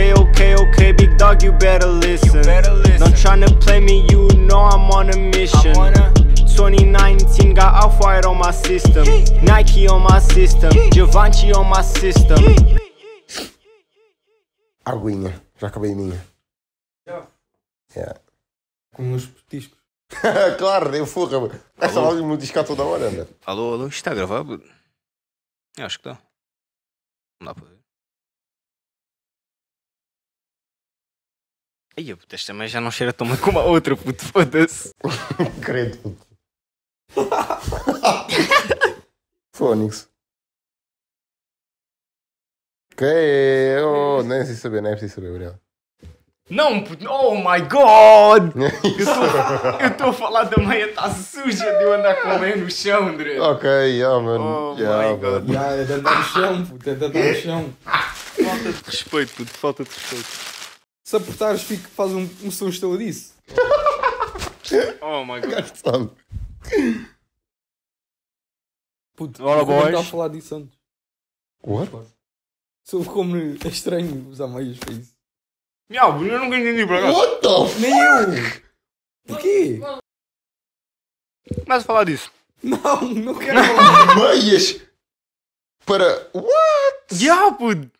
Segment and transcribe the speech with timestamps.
[0.00, 2.40] Okay, okay, okay, big dog, you better listen.
[2.42, 3.00] better listen.
[3.00, 5.76] Don't tryna play me, you know I'm on a mission.
[5.76, 6.12] I'm on a-
[6.56, 9.04] 2019 got Off White on my system,
[9.44, 12.38] Nike on my system, Givenchy on my system.
[14.86, 15.34] Aguinha.
[15.60, 16.24] Já acabei a minha.
[17.94, 18.18] Yeah.
[18.94, 19.78] Com os petiscos.
[20.58, 21.60] claro, eu furra.
[21.78, 23.28] Essa loja me diz cá toda hora, mano.
[23.44, 24.44] Alô, alô, isto está a gravar?
[25.78, 26.22] acho que está.
[27.40, 27.79] Não dá para ver.
[32.00, 34.90] Ai, puto, esta também já não cheira tão bem como a outra, puto, foda-se.
[35.60, 36.26] Credo, puto.
[39.54, 40.08] Fónix.
[42.94, 43.06] Ok,
[43.84, 45.60] oh, nem preciso saber, nem preciso saber, obrigado.
[46.48, 48.54] Não, puto, oh my god!
[49.78, 52.70] Eu estou a falar da meia, está suja de eu andar com a meia no
[52.70, 53.38] chão, André.
[53.38, 54.42] ok, yeah, mano.
[54.72, 55.52] Oh yeah, my God.
[55.52, 57.74] Já, é de andar no chão, puto, é de andar no chão.
[57.84, 60.59] Falta de respeito, puto, falta de respeito.
[61.10, 63.34] Se apertares, fica, faz um, um som estaladiço.
[65.02, 65.64] Oh my god.
[65.74, 66.10] Sabe.
[69.16, 69.86] Puto, também boys.
[69.86, 70.78] estava a falar disso antes.
[71.64, 71.90] What?
[72.84, 75.12] Sobre como é estranho usar meias para isso.
[75.90, 77.18] Miau, eu nunca entendi por acaso.
[77.18, 77.80] What the f...
[77.80, 78.62] Nem eu!
[79.26, 79.80] Porquê?
[81.66, 82.30] Mas a falar disso.
[82.62, 84.14] Não, não quero falar.
[84.14, 84.80] Meias!
[85.84, 86.30] Para...
[86.32, 87.24] What?
[87.24, 87.99] Ya, puto.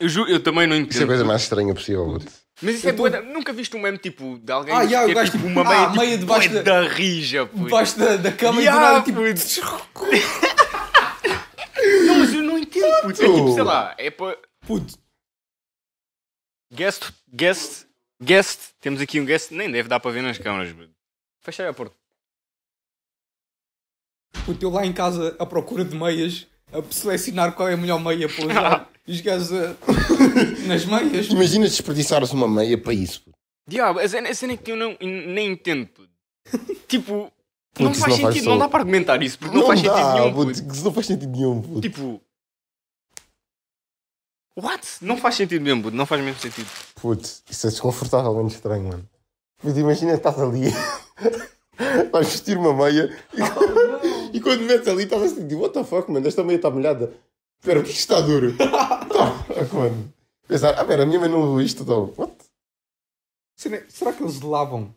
[0.00, 1.06] Eu, ju- eu também não Isso é a entendo.
[1.08, 2.32] coisa mais estranha possível, puto.
[2.60, 4.82] Mas isso é Eu tô- bué da- Nunca viste um meme tipo de alguém Ah,
[4.82, 6.80] ya, que o é gajo, tipo tipo, uma meia, ah, meia tipo, debaixo bué da-
[6.82, 7.64] da rija, puto.
[7.64, 9.20] Debaixo da, da cama e do nada tipo.
[9.20, 10.06] puto.
[12.06, 13.22] Não, mas eu não entendo, puto.
[13.22, 14.38] É tipo, sei lá, é para...
[14.66, 14.94] Puto,
[16.72, 17.86] Guest, guest,
[18.22, 18.60] guest.
[18.80, 19.50] Temos aqui um guest.
[19.50, 20.90] Nem deve dar para ver nas câmaras, puto.
[21.40, 21.94] Fecha aí a porta.
[24.46, 27.98] puto, eu lá em casa à procura de meias, a selecionar qual é a melhor
[28.00, 28.91] meia para usar.
[29.06, 29.76] E os gajos a-
[30.66, 31.26] nas meias.
[31.28, 33.36] Imagina desperdiçares uma meia para isso, puto.
[33.68, 36.10] Diabo, a cena, a cena é que eu não, nem entendo, puto.
[36.88, 37.32] Tipo,
[37.80, 39.94] não faz não faz sentido, só- não dá para argumentar isso, porque não, faz sentido
[39.96, 40.60] dá, nenhum, puto.
[40.62, 40.72] puto.
[40.74, 41.80] Isso não faz sentido nenhum, puto.
[41.80, 42.20] Tipo...
[44.56, 44.86] What?
[45.00, 45.96] Não faz sentido mesmo, puto.
[45.96, 46.68] Não faz mesmo sentido.
[47.00, 49.08] Putz, isso é desconfortavelmente estranho, mano.
[49.62, 50.64] Mas imagina que estás ali,
[52.12, 56.10] vais vestir uma meia e, e quando metes ali estás assim, tipo, what the fuck,
[56.10, 57.12] mano, esta meia está molhada.
[57.60, 58.54] Espera, porque isto está duro.
[59.64, 60.12] tá, mano.
[60.48, 62.32] Pensar, ah, pera, a minha mãe não levou isto, então, what?
[63.56, 64.94] Será, será que eles lavam?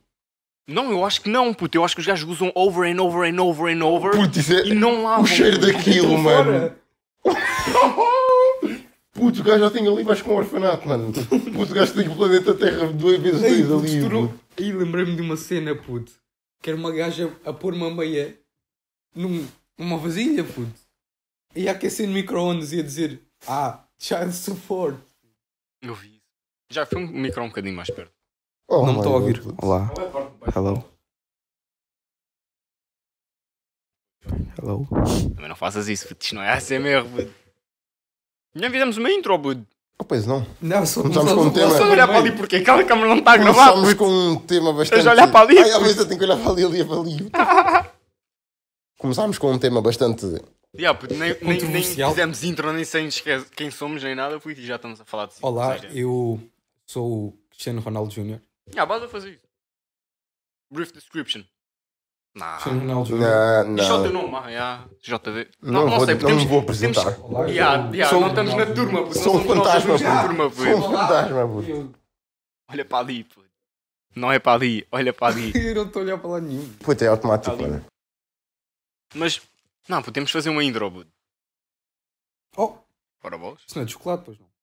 [0.68, 1.78] Não, eu acho que não, puto.
[1.78, 4.54] Eu acho que os gajos usam over and over and over and over Putz, isso
[4.54, 5.24] é e não lavam.
[5.24, 5.72] o cheiro puto.
[5.72, 6.76] daquilo, mano.
[9.14, 11.14] Putz, o gajo já tem ali, vais com um orfanato, mano.
[11.14, 14.28] Putz, o gajo tem o planeta Terra duas vezes Ei, dois puto, ali.
[14.28, 14.40] puto.
[14.58, 16.12] Aí lembrei-me de uma cena, puto.
[16.62, 18.38] Que era uma gaja a pôr uma meia
[19.16, 19.46] num,
[19.78, 20.74] numa vasilha, puto.
[21.56, 24.98] E a aquecer no micro-ondas e a dizer: Ah, child support.
[25.82, 26.22] Eu vi isso.
[26.72, 28.12] Já foi um micro um bocadinho mais perto.
[28.68, 29.42] Oh, não me estou a ouvir.
[29.62, 29.92] Olá.
[30.56, 30.84] Hello.
[34.60, 34.88] Hello.
[35.36, 36.24] Também não faças isso, puto.
[36.24, 37.34] Isto não é ASMR, puto.
[38.56, 39.66] Já fizemos uma intro, puto.
[40.00, 40.46] Oh, pois não.
[40.62, 41.70] Não, só Começamos com um tema.
[41.78, 43.98] Só olhar para ali porque aquela câmera não está a gravar, Começámos puto.
[43.98, 45.00] com um tema bastante.
[45.00, 45.84] Estás a olhar para ali, Ai, à puto.
[45.86, 47.32] vez eu tenho que olhar para ali, ali, para ali.
[48.98, 50.26] Começámos com um tema bastante.
[51.00, 53.08] Puto, nem, nem, nem fizemos intro, nem sei
[53.56, 56.40] quem somos, nem nada, puto, e já estamos a falar de Olá, situações, eu
[56.86, 58.40] sou o Cristiano Ronaldo Jr.
[58.74, 59.46] Já, basta fazer isso.
[60.72, 61.44] Brief description.
[62.36, 62.54] Nah.
[62.58, 63.66] Cristiano Ronaldo Jr.
[63.68, 64.22] Não, Diz só o teu não.
[64.30, 64.52] nome, ah,
[65.02, 65.18] já.
[65.18, 65.50] JV.
[65.62, 67.20] Não, vou, sei, não temos- me vou temos- apresentar.
[67.22, 67.54] Olá, eu
[67.94, 69.18] Ya, sou- não estamos na turma, puto.
[69.20, 70.04] Sou não um fantasma, puto.
[70.28, 70.92] turma, Sou um puto.
[70.98, 71.96] fantasma, puto.
[72.70, 73.46] Olha para ali, puto.
[74.16, 75.52] Não é para ali, olha para ali.
[75.56, 76.74] eu não estou a olhar para lá nenhum.
[76.80, 77.86] Puto, é automático, mano.
[79.14, 79.42] Mas,
[79.88, 81.12] não, podemos fazer uma intro, puto.
[82.58, 82.78] Oh,
[83.24, 83.60] Ora, vós?
[83.68, 84.56] isso não é de chocolate, pois não?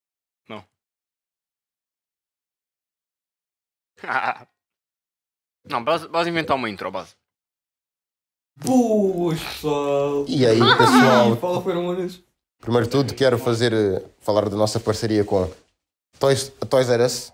[5.69, 7.15] não, base, base inventar uma intro, base.
[8.57, 10.25] Boas, pessoal.
[10.29, 12.23] E aí, pessoal, Fala, Feromonas.
[12.61, 15.51] primeiro de tudo quero fazer, eh, falar da nossa parceria com
[16.19, 17.33] Toys, a Toys R Us.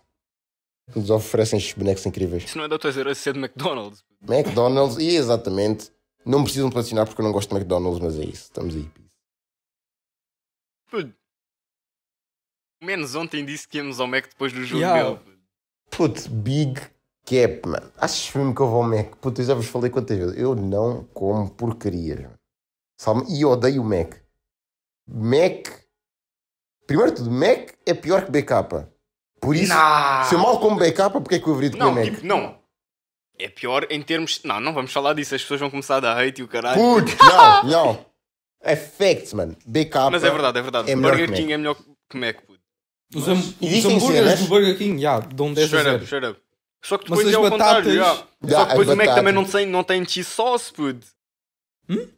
[0.92, 2.44] que Nos oferecem estes bonecos incríveis.
[2.44, 4.04] Isso não é da tua zero, isso é de McDonald's.
[4.26, 5.90] McDonald's, e exatamente.
[6.28, 8.42] Não precisam patrocinar porque eu não gosto de McDonald's, mas é isso.
[8.44, 8.88] Estamos aí.
[10.90, 11.14] Puto.
[12.82, 15.02] Menos ontem disse que íamos ao Mac depois do jogo Ya.
[15.02, 15.16] dele.
[15.16, 15.38] puto.
[15.90, 16.80] Puto, big
[17.24, 17.90] cap, mano.
[17.96, 19.16] Achas mesmo que eu vou ao Mac?
[19.16, 20.36] Puto, eu já vos falei quantas vezes.
[20.38, 23.26] Eu não como porcarias, mano.
[23.30, 24.14] E odeio o Mac.
[25.08, 25.66] Mac.
[26.86, 28.86] Primeiro de tudo, Mac é pior que BK.
[29.40, 29.72] Por isso,
[30.28, 32.04] se eu mal como BK, porque é que eu haveria de comer Não, Mac?
[32.04, 32.58] tipo, não.
[33.38, 34.42] É pior em termos.
[34.42, 36.80] Não, não vamos falar disso, as pessoas vão começar a dar hate e o caralho.
[36.80, 38.06] Puto, não, não.
[38.60, 39.56] É facts, mano.
[39.64, 40.10] BK.
[40.10, 40.90] Mas é verdade, é verdade.
[40.90, 41.76] É Burger King é melhor
[42.10, 42.58] que Mac, puto.
[43.14, 46.04] Os, ham- os hambúrgueres do Burger King, já, dão 10 a Straight up, 0.
[46.04, 46.40] straight up.
[46.82, 48.14] Só que Mas depois as é o contrário, já.
[48.44, 51.06] Já, Só que depois o Mac também não tem, não tem cheese sauce, pude.
[51.88, 52.08] Hum?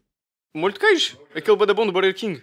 [0.55, 1.19] Molho de queijo.
[1.34, 2.43] Aquele badabão do Burger King.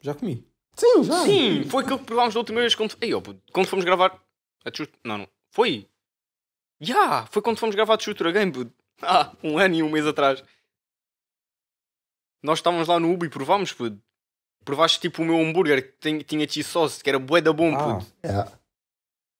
[0.00, 0.46] Já comi.
[0.76, 1.22] Sim, já.
[1.24, 4.18] Sim, foi aquilo que provámos da última vez quando, Ei, ó, puto, quando fomos gravar.
[5.04, 5.28] Não, não.
[5.50, 5.86] Foi.
[6.84, 8.72] Já, foi quando fomos gravar de Shooter Game, puto.
[9.02, 10.42] Ah, um ano e um mês atrás.
[12.42, 14.00] Nós estávamos lá no Ubi e provámos, puto.
[14.64, 17.74] Provaste tipo o meu hambúrguer que tem- tinha cheese sauce, que era bué da bom,
[17.74, 18.12] Ah, puto.
[18.24, 18.58] Já.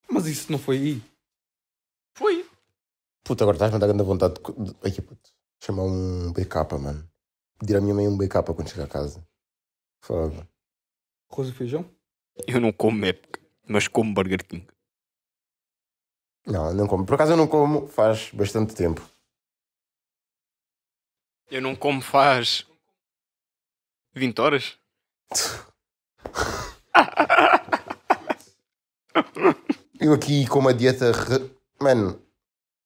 [0.09, 1.01] mas isso não foi aí.
[2.15, 2.47] Foi.
[3.23, 4.75] Puta, agora estás-me a dar grande vontade de.
[4.83, 5.29] Ai, puto.
[5.63, 7.09] Chamar um BK, mano.
[7.59, 9.25] Pedir à minha mãe um BK quando chegar a casa.
[10.01, 10.47] Foda.
[11.31, 11.89] Arroz e feijão?
[12.47, 13.17] Eu não como Mac,
[13.67, 14.67] mas como Burger King.
[16.45, 17.05] Não, não como.
[17.05, 19.01] Por acaso eu não como faz bastante tempo.
[21.49, 22.65] Eu não como faz
[24.13, 24.77] 20 horas.
[29.99, 31.11] Eu aqui com uma dieta.
[31.11, 31.49] Re...
[31.81, 32.21] Mano,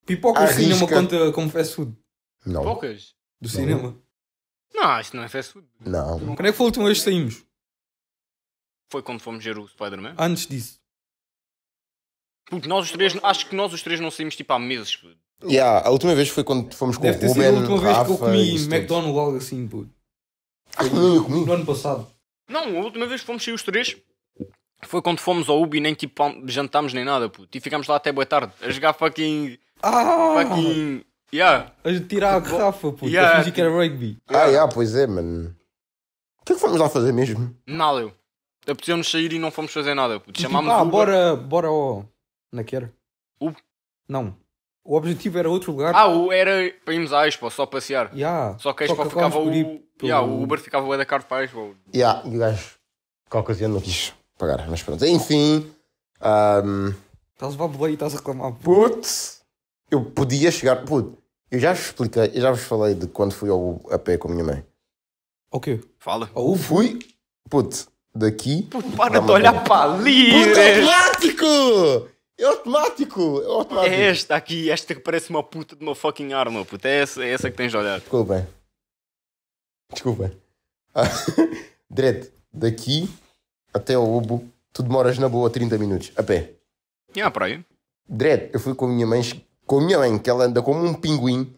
[0.06, 0.95] Pipoca do cinema Arrisca.
[0.95, 1.95] conta como fast food.
[2.45, 2.63] não.
[2.63, 3.15] Poucas?
[3.39, 3.95] Do cinema.
[4.73, 5.67] Não, isso não é fast food.
[5.79, 6.19] Não.
[6.35, 7.44] Quando é que foi a última vez que saímos?
[8.91, 10.15] Foi quando fomos ver o Spider-Man.
[10.17, 10.79] Antes disso.
[12.50, 14.96] Puto, nós os três, acho que nós os três não saímos tipo há meses.
[14.96, 15.18] puto.
[15.44, 17.88] Yeah, a última vez foi quando fomos com Deve o Ruben, a última vez que
[17.88, 18.63] eu Rafa comi e.
[18.66, 19.90] McDonald's algo assim, puto.
[20.75, 21.46] Ah, não, eu comi.
[21.46, 22.07] No ano passado.
[22.50, 23.96] Não, a última vez que fomos sair os três
[24.81, 27.57] foi quando fomos ao Ubi e nem tipo jantámos nem nada, puto.
[27.57, 29.57] E ficámos lá até boa tarde a jogar fucking.
[29.81, 30.36] Ah!
[30.44, 31.04] fucking.
[31.31, 31.72] Yeah.
[31.84, 33.07] A tirar a garrafa, puto.
[33.07, 34.18] Yeah, A fingir que era rugby.
[34.28, 35.56] Ah, yeah, pois é, mano.
[36.42, 37.56] O que é que fomos lá fazer mesmo?
[37.68, 38.13] Nada, eu.
[38.68, 40.34] Apeteceu-nos sair e não fomos fazer nada, puto.
[40.34, 42.06] Tipo, Chamámos ah, bora, bora ao...
[42.54, 42.94] Onde é que era?
[43.40, 43.62] Uber?
[44.07, 44.36] Não.
[44.84, 45.94] O objetivo era outro lugar.
[45.96, 48.12] Ah, o era para irmos à Expo, só passear.
[48.16, 48.57] Yeah.
[48.57, 49.46] Só que a Expo ficava o.
[49.51, 51.75] pelo- Yeah, o Uber ficava o da caro para a Expo.
[51.94, 52.75] Yeah, e o gajo,
[53.30, 55.06] qualquer ocasião não quis pagar, mas pronto.
[55.06, 55.69] Enfim,
[56.22, 56.94] ahm,
[57.34, 58.54] Estás a levar e estás a reclamar.
[58.54, 58.63] puto.
[58.95, 59.42] putz,
[59.92, 61.16] eu podia chegar, putz,
[61.52, 64.28] eu já vos expliquei, eu já vos falei de quando fui ao a pé com
[64.30, 64.66] a minha mãe.
[65.52, 65.81] O quê?
[66.00, 66.30] Fala.
[66.34, 66.57] Uber?
[66.63, 67.00] Fui,
[67.50, 68.63] putz, daqui.
[68.63, 70.31] Puto, para de olhar para ali!
[70.31, 70.92] Puta, é né?
[70.94, 72.10] automático!
[72.39, 73.41] É automático!
[73.41, 73.94] É automático!
[73.94, 76.88] É esta aqui, esta que parece uma puta de uma fucking arma, puto.
[76.88, 78.00] É essa, é essa que tens de olhar.
[78.00, 78.47] Desculpem.
[79.91, 80.41] Desculpem.
[80.95, 81.03] Ah,
[81.91, 83.09] Direto, daqui
[83.74, 86.53] até ao Ubo, tu demoras na boa 30 minutos, a pé.
[87.13, 87.65] E à praia.
[88.07, 89.21] Direto, eu fui com a minha mãe,
[89.65, 91.53] com a minha mãe, que ela anda como um pinguim,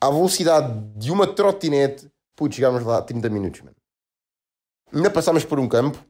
[0.00, 2.10] à velocidade de uma trotinete.
[2.34, 3.76] Putz, chegámos lá 30 minutos, mano.
[4.90, 6.02] Ainda passámos por um campo,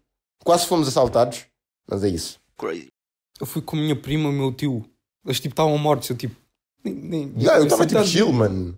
[0.45, 1.47] quase fomos assaltados,
[1.89, 2.41] mas é isso.
[2.57, 2.93] Crazy.
[3.41, 4.85] Eu fui com a minha prima e o meu tio.
[5.25, 6.09] Eles tipo estavam mortos.
[6.11, 6.37] Eu tipo.
[6.85, 8.75] Nem, nem, Yeah, eu estava tipo chill, mano.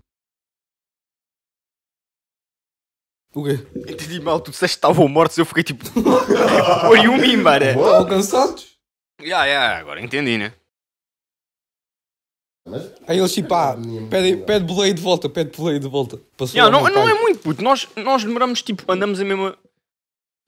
[3.35, 3.65] O quê?
[3.75, 5.83] Entendi mal, tu disseste que estavam mortos, eu fiquei tipo.
[6.89, 7.63] Oi, um mimbar.
[7.63, 8.73] Estavam cansados?
[9.21, 10.53] Ya, ya, agora entendi, né?
[13.07, 13.75] Aí eles tipo, ah,
[14.09, 16.17] pede, pede boleia de volta, pede boleia de volta.
[16.37, 17.61] Passou Ya, ao não, não é muito, puto.
[17.61, 19.57] Nós, nós demoramos tipo, andamos a mesma.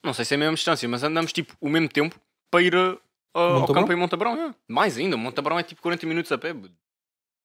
[0.04, 2.16] Não sei se é a mesma distância, mas andamos tipo o mesmo tempo
[2.52, 2.98] para ir a-
[3.36, 3.82] a- ao Montabrão?
[3.84, 4.36] campo em Montabrão.
[4.38, 4.56] ya.
[4.68, 6.54] Mais ainda, Montabrão é tipo 40 minutos a pé.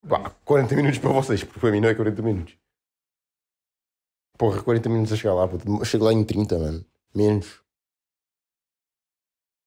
[0.09, 2.57] Pá, 40 minutos para vocês, porque para mim não é 40 minutos.
[4.39, 5.85] Porra, 40 minutos a chegar lá, puto.
[5.85, 6.85] Chego lá em 30, mano.
[7.15, 7.61] Menos.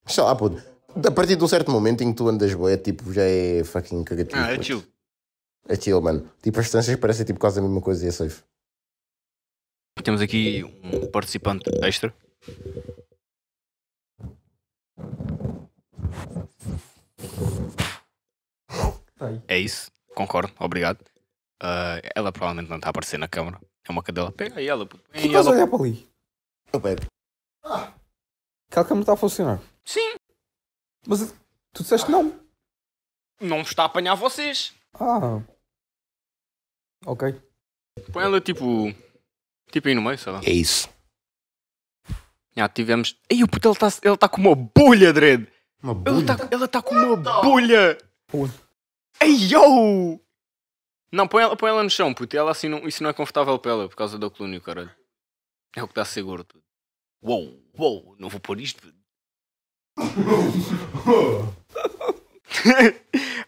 [0.07, 0.57] Sei lá, puto.
[1.07, 4.03] A partir de um certo momento em que tu andas boé, tipo, já é fucking
[4.03, 4.41] cagativo.
[4.41, 4.65] Ah, é puto.
[4.65, 4.83] chill.
[5.67, 6.27] É chill, mano.
[6.41, 8.43] Tipo, as distâncias parecem tipo quase a mesma coisa e é safe.
[10.03, 12.09] Temos aqui um participante extra.
[12.09, 12.51] Tá
[14.97, 16.02] aí.
[19.47, 21.03] É isso, concordo, obrigado.
[21.61, 23.59] Ah, ela provavelmente não está a aparecer na câmara.
[23.87, 24.31] É uma cadela.
[24.31, 25.03] Pega aí ela, puto.
[25.13, 26.09] Estás a olhar para ali?
[26.71, 27.01] Eu pego.
[27.63, 29.61] Aquela câmera está a funcionar.
[29.85, 30.15] Sim,
[31.07, 31.33] Mas
[31.73, 32.37] tu disseste não.
[33.39, 34.73] não está a apanhar vocês.
[34.93, 35.41] Ah.
[37.05, 37.41] Ok.
[38.11, 38.93] Põe ela tipo.
[39.71, 40.41] Tipo aí no meio, sei lá.
[40.43, 40.89] É isso.
[42.55, 43.17] Já tivemos.
[43.29, 45.47] Ei, o puto, ele está ele tá com uma bolha, Dredd.
[45.83, 46.19] Uma bolha.
[46.21, 47.97] está ele tá com uma bolha.
[48.27, 48.49] Pô.
[49.21, 50.19] Ei, yo!
[51.11, 52.35] Não, põe ela, põe ela no chão, puto.
[52.35, 54.61] Ela assim não, isso não é confortável para ela por causa da coluna e o
[54.61, 54.89] caralho.
[55.75, 56.45] É o que dá seguro.
[56.45, 56.63] Puto.
[57.21, 58.81] Uou, uou, não vou pôr isto.
[58.81, 58.93] puto.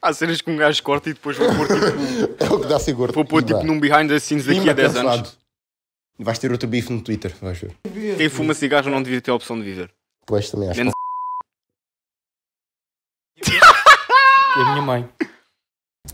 [0.01, 2.79] Há cenas que um gajo corta e depois vou pôr tipo, É o que dá
[2.79, 3.13] seguro.
[3.13, 5.37] vou pôr, tipo num behind the scenes daqui a 10 anos.
[6.19, 7.75] Vais ter outro bife no Twitter, vais ver.
[8.17, 9.93] Quem fuma cigarro não devia ter a opção de viver.
[10.25, 10.79] Pois também acho.
[10.79, 10.94] Menos-
[14.57, 15.09] E a minha mãe.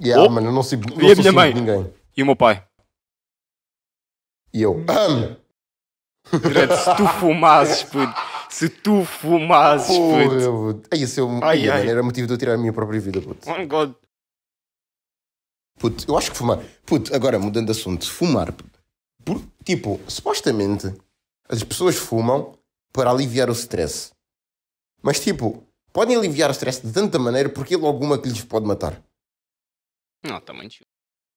[0.01, 0.29] Yeah, Oh.
[0.29, 1.53] mano, eu não sei, não E a minha mãe?
[1.53, 1.93] ninguém.
[2.15, 2.65] E o meu pai?
[4.53, 4.83] E eu.
[6.31, 8.13] Dredd, se tu fumasses, puto,
[8.50, 10.88] Se tu fumasses, puto.
[10.91, 11.43] Aí, esse é o...
[11.43, 13.50] Ai, Ai, era motivo de eu tirar a minha própria vida, puto.
[13.50, 13.93] Oh my god.
[15.79, 16.60] Puto, eu acho que fumar.
[16.86, 18.53] Puto, agora mudando de assunto, fumar.
[19.25, 20.93] Por, tipo, supostamente
[21.50, 22.57] as pessoas fumam
[22.93, 24.12] para aliviar o stress.
[25.01, 28.65] Mas, tipo, podem aliviar o stress de tanta maneira porque ele alguma que lhes pode
[28.65, 29.01] matar.
[30.24, 30.86] Não, também tio.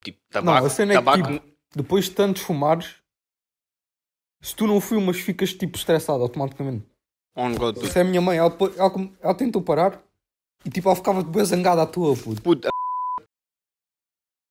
[0.02, 0.66] Tipo, Não, tabaco.
[0.66, 2.96] a cena é que, tabaco tipo, depois de tantos fumares,
[4.42, 6.84] se tu não fumas, ficas tipo estressado automaticamente.
[7.36, 7.78] on god.
[7.82, 10.02] Isso é a minha mãe, ela, ela, ela tentou parar
[10.64, 12.42] e tipo ela ficava bem zangada à toa, puto.
[12.42, 12.70] Puto, a-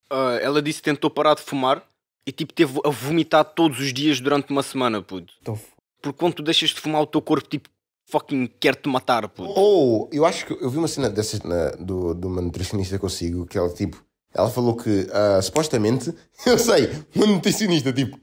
[0.09, 1.83] Ah, ela disse que tentou parar de fumar
[2.25, 5.33] e tipo teve a vomitar todos os dias durante uma semana, puto.
[5.41, 5.59] Então,
[6.01, 7.69] Porque quando tu deixas de fumar, o teu corpo tipo
[8.13, 9.51] fucking quer te matar, puto.
[9.59, 13.05] Ou, eu acho que eu vi uma cena dessas na, do, de uma nutricionista que
[13.05, 16.13] eu sigo, que ela, tipo, ela falou que ah, supostamente,
[16.45, 18.19] eu sei, uma nutricionista, tipo,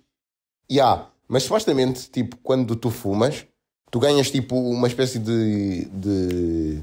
[0.71, 3.45] yeah, mas supostamente, tipo, quando tu fumas,
[3.91, 5.87] tu ganhas tipo uma espécie de.
[5.87, 6.83] de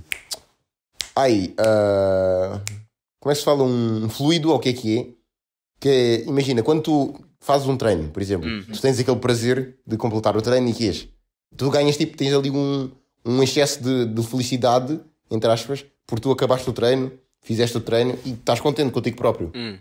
[1.16, 2.62] ai, ah,
[3.22, 3.64] como é que se fala?
[3.64, 5.08] Um fluido, ou o que é que é?
[5.80, 9.96] Que é, imagina, quando tu fazes um treino, por exemplo, tu tens aquele prazer de
[9.96, 11.08] completar o treino e que és.
[11.56, 12.92] Tu ganhas tipo, tens ali um,
[13.26, 15.00] um excesso de, de felicidade,
[15.32, 17.12] entre aspas, porque tu acabaste o treino,
[17.42, 19.52] fizeste o treino e estás contente contigo próprio.
[19.56, 19.78] Hum.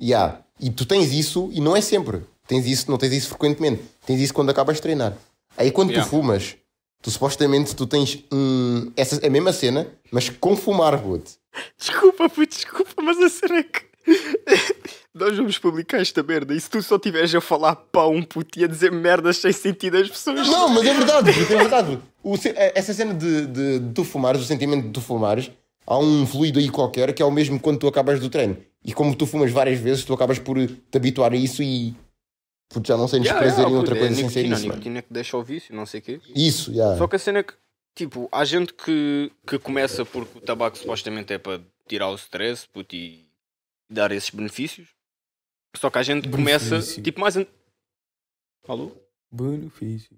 [0.00, 0.40] Yeah.
[0.60, 2.22] E tu tens isso, e não é sempre.
[2.46, 3.82] Tens isso, não tens isso frequentemente.
[4.06, 5.16] Tens isso quando acabas de treinar.
[5.56, 6.06] Aí quando Yeah.
[6.06, 6.56] tu fumas,
[7.02, 11.32] tu supostamente tu tens hum, essa, a mesma cena, mas com fumar, puto.
[11.76, 13.88] Desculpa, puto, desculpa, mas a cena é que.
[15.18, 18.64] Nós vamos publicar esta merda e se tu só estiveres a falar pão, puto, e
[18.64, 20.46] a dizer merdas sem sentido às pessoas.
[20.48, 21.98] Não, mas é verdade, é verdade.
[22.22, 25.50] O ce- essa cena de, de, de tu fumares, o sentimento de tu fumares,
[25.86, 28.56] há um fluido aí qualquer que é o mesmo quando tu acabas do treino.
[28.84, 31.94] E como tu fumas várias vezes, tu acabas por te habituar a isso e
[32.68, 34.62] puto, já não sentes Yeah, prazer yeah, em outra puto, coisa é sem ser isso.
[34.68, 36.20] nicotina que deixa o vício, não sei o quê.
[36.34, 36.96] Isso, yeah.
[36.98, 37.54] Só que a cena é que,
[37.94, 42.66] tipo, há gente que, que começa porque o tabaco supostamente é para tirar o stress
[42.72, 43.26] puto, e
[43.90, 44.86] dar esses benefícios.
[45.76, 47.02] Só que a gente começa, Benefício.
[47.02, 47.36] tipo, mais.
[47.36, 47.46] an-
[48.66, 48.92] Alô?
[49.30, 50.16] benefício.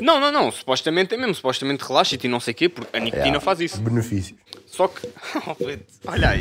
[0.00, 0.50] Não, não, não.
[0.50, 1.34] Supostamente é mesmo.
[1.36, 3.40] Supostamente relaxa-te e não sei o quê, porque a nicotina Yeah.
[3.40, 3.80] faz isso.
[3.80, 4.38] Benefícios.
[4.66, 5.06] Só que.
[5.46, 6.40] Oh, Olha aí.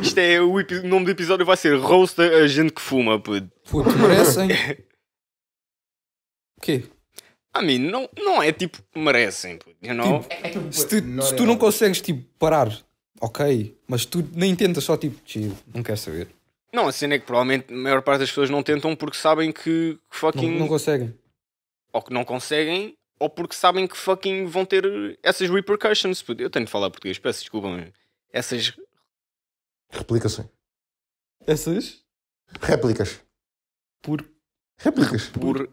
[0.00, 0.40] Isto é.
[0.40, 3.50] O, epi- o nome do episódio vai ser Roast a gente que fuma, puto.
[3.68, 4.48] Puto, merecem.
[6.56, 6.84] O quê?
[7.52, 8.78] A mim, não, não é tipo.
[8.96, 9.76] Merecem, puto.
[9.82, 10.24] You know?
[10.70, 12.74] Se tu, se tu não consegues tipo parar,
[13.20, 16.28] ok, mas tu nem tentas só tipo, chill, não quero saber.
[16.74, 19.52] Não, a cena é que provavelmente a maior parte das pessoas não tentam porque sabem
[19.52, 20.58] que, que Não, fucking.
[20.58, 21.18] não conseguem.
[21.92, 26.24] ou que não conseguem, ou porque sabem que fucking vão ter essas repercussions.
[26.38, 27.92] Eu tenho de falar português, peço desculpa, mas
[28.32, 28.72] essas.
[29.90, 30.48] Replicações.
[31.46, 32.02] Essas
[32.60, 33.20] Réplicas.
[34.00, 34.24] por
[34.78, 35.28] Réplicas.
[35.28, 35.68] por.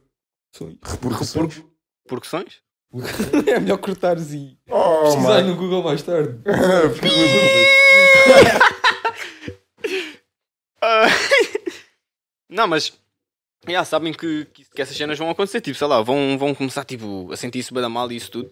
[0.83, 1.63] Repercussões.
[2.07, 2.61] Porções?
[3.47, 6.39] é melhor cortares e Oh, pesquisar no Google mais tarde.
[10.81, 11.07] Ah,
[12.49, 12.97] não, mas.
[13.67, 17.29] Já sabem que, que, essas cenas vão acontecer, tipo, sei lá, vão, vão começar tipo,
[17.31, 18.49] a sentir-se bem da mal e isso tudo.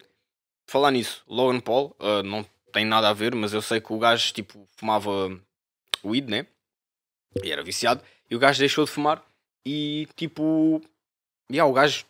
[0.69, 3.97] Falar nisso, Logan Paul, ah, não tem nada a ver, mas eu sei que o
[3.97, 5.09] gajo tipo, fumava
[6.03, 6.45] weed, né?
[7.41, 9.23] E era viciado, e o gajo deixou de fumar
[9.65, 10.81] e tipo.
[11.49, 12.05] Yeah, o gajo.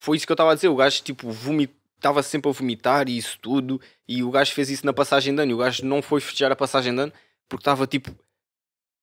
[0.00, 3.16] Foi isso que eu estava a dizer, o gajo tipo vomitava sempre a vomitar e
[3.16, 6.02] isso tudo, e o gajo fez isso na passagem de ano, e o gajo não
[6.02, 7.12] foi festejar a passagem de ano
[7.48, 8.10] porque estava tipo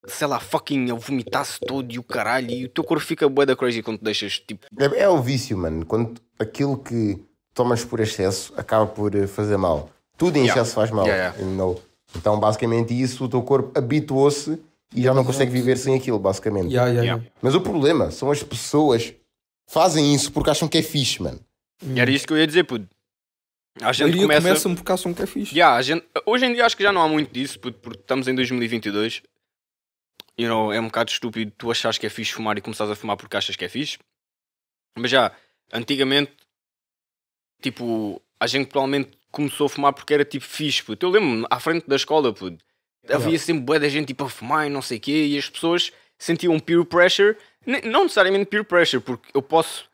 [0.06, 3.44] sei lá, fucking a vomitar-se todo e o caralho, e o teu corpo fica bué
[3.46, 5.84] da crazy quando deixas, tipo, É, é o vício, mano.
[5.84, 7.18] Quando aquilo que
[7.54, 9.90] tomas por excesso acaba por eh, fazer mal.
[10.16, 10.60] Tudo em Yeah.
[10.60, 11.06] excesso faz mal.
[11.06, 11.80] Yeah, yeah.
[12.16, 14.58] Então, basicamente, isso, o teu corpo habituou-se
[14.94, 16.74] e já não consegue viver sem aquilo, basicamente.
[17.40, 19.12] Mas o problema são as pessoas
[19.68, 21.38] fazem isso porque acham que é fixe, mano.
[21.82, 22.86] e era isso que eu ia dizer, puto.
[23.80, 24.42] A gente maioria começa...
[24.48, 25.54] começam porque acham que é fixe.
[25.54, 26.04] Yeah, a gente...
[26.26, 29.22] Hoje em dia acho que já não há muito disso, puto, porque estamos em 2022.
[30.38, 32.96] You know, é um bocado estúpido tu achares que é fixe fumar e começares a
[32.96, 33.98] fumar porque achas que é fixe.
[34.96, 35.32] Mas já,
[35.72, 36.32] antigamente,
[37.60, 41.06] tipo, a gente provavelmente começou a fumar porque era tipo fixe, puto.
[41.06, 42.64] Eu lembro-me, à frente da escola, puto,
[43.08, 45.48] havia sempre bué da gente tipo a fumar e não sei o quê, e as
[45.48, 47.36] pessoas sentiam peer pressure,
[47.84, 49.88] não necessariamente peer pressure, porque eu posso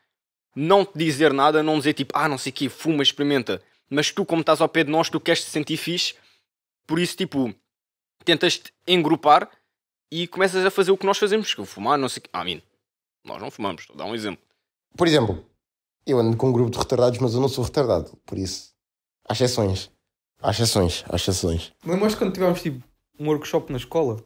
[0.55, 4.11] não te dizer nada, não dizer tipo, ah, não sei o quê, fuma, experimenta, mas
[4.11, 6.15] tu, como estás ao pé de nós, tu queres te sentir fixe,
[6.87, 7.55] por isso, tipo,
[8.25, 9.51] tentas te engrupar
[10.11, 12.31] e começas a fazer o que nós fazemos, que é fumar, não sei o quê.
[12.33, 12.63] Ah, mim,
[13.25, 14.43] nós não fumamos, estou a dar um exemplo.
[14.97, 15.45] Por exemplo,
[16.07, 18.17] eu ando com um grupo de retardados, mas eu não sou retardado.
[18.25, 18.75] Por isso,
[19.29, 19.91] há exceções.
[20.41, 21.73] Há exceções, há exceções.
[21.85, 22.87] Lembras quando tivemos tipo
[23.19, 24.23] um workshop na escola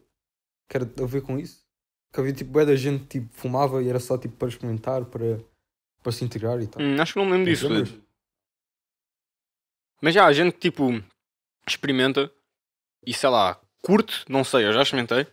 [0.68, 1.64] que era a ver com isso?
[2.12, 5.40] Que havia tipo bué da gente tipo fumava e era só tipo para experimentar, para,
[6.02, 6.82] para se integrar e tal.
[6.82, 7.68] Hum, acho que não me lembro disso.
[7.68, 8.02] Puto.
[10.02, 11.02] Mas já, a gente tipo
[11.66, 12.30] experimenta
[13.06, 15.26] e sei lá, curte, não sei, eu já experimentei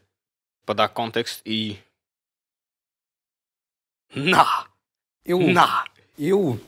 [0.67, 1.77] para dar contexto e.
[4.13, 4.65] Nah!
[5.25, 5.85] Eu, Nah!
[6.19, 6.59] eu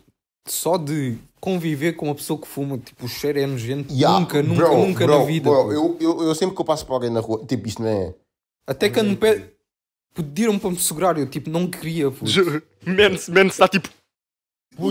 [0.48, 3.94] só de conviver com uma pessoa que fuma, tipo, o cheiro é nojento.
[3.94, 5.50] Yeah, nunca, nunca, bro, nunca bro, na vida.
[5.50, 7.90] bro, eu, eu, eu sempre que eu passo por alguém na rua, tipo, isto não
[7.90, 8.14] é.
[8.66, 9.52] Até quando me pede.
[10.14, 12.10] Pediram para me segurar, eu tipo, não queria.
[12.10, 12.64] Puto.
[12.86, 13.90] Menos, menos está tipo.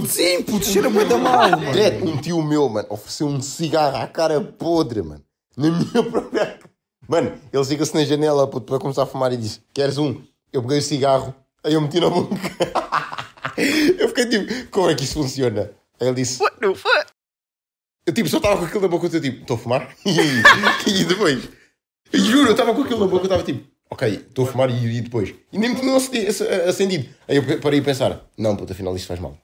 [0.07, 2.11] Sim, puto, cheira muito da mal, mano.
[2.11, 5.25] Um tio meu, mano, ofereceu um cigarro à cara podre, mano.
[5.57, 6.58] Na minha própria.
[7.09, 10.23] Mano, ele chega-se na janela puto, para começar a fumar e disse: Queres um?
[10.53, 11.35] Eu peguei o cigarro,
[11.65, 12.35] aí eu meti na boca.
[13.99, 15.71] eu fiquei tipo: Como é que isso funciona?
[15.99, 17.07] Aí ele disse: What the fuck?
[18.07, 19.97] Eu tipo, só estava com aquilo na boca, eu tipo: Estou a fumar?
[20.05, 21.49] e depois,
[22.13, 24.71] eu juro, eu estava com aquilo na boca, eu estava tipo: Ok, estou a fumar
[24.71, 25.35] e, e depois.
[25.51, 26.27] E nem me tinham acendi-
[26.69, 27.09] acendido.
[27.27, 29.35] Aí eu parei a pensar: Não, puto, afinal isto faz mal.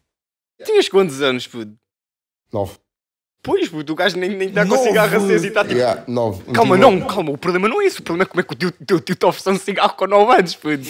[0.64, 1.74] Tinhas quantos anos, puto?
[2.52, 2.78] Nove.
[3.44, 5.76] Pois, puto, o gajo nem nem está com cigarro aceso e está tipo.
[5.76, 6.42] Yeah, nove.
[6.50, 8.00] Calma, não, calma, o problema não é isso.
[8.00, 10.06] O problema é como é que o teu, teu tio te ofereceu um cigarro com
[10.06, 10.82] 9 anos, puto.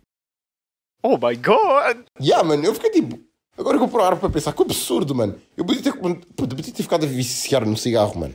[1.04, 2.06] oh my god!
[2.18, 3.20] Yeah, mano, eu fiquei tipo.
[3.58, 5.38] Agora que eu paro para pensar, que absurdo, mano.
[5.54, 8.34] Eu podia ter, puta, podia ter ficado a viciar no cigarro, mano.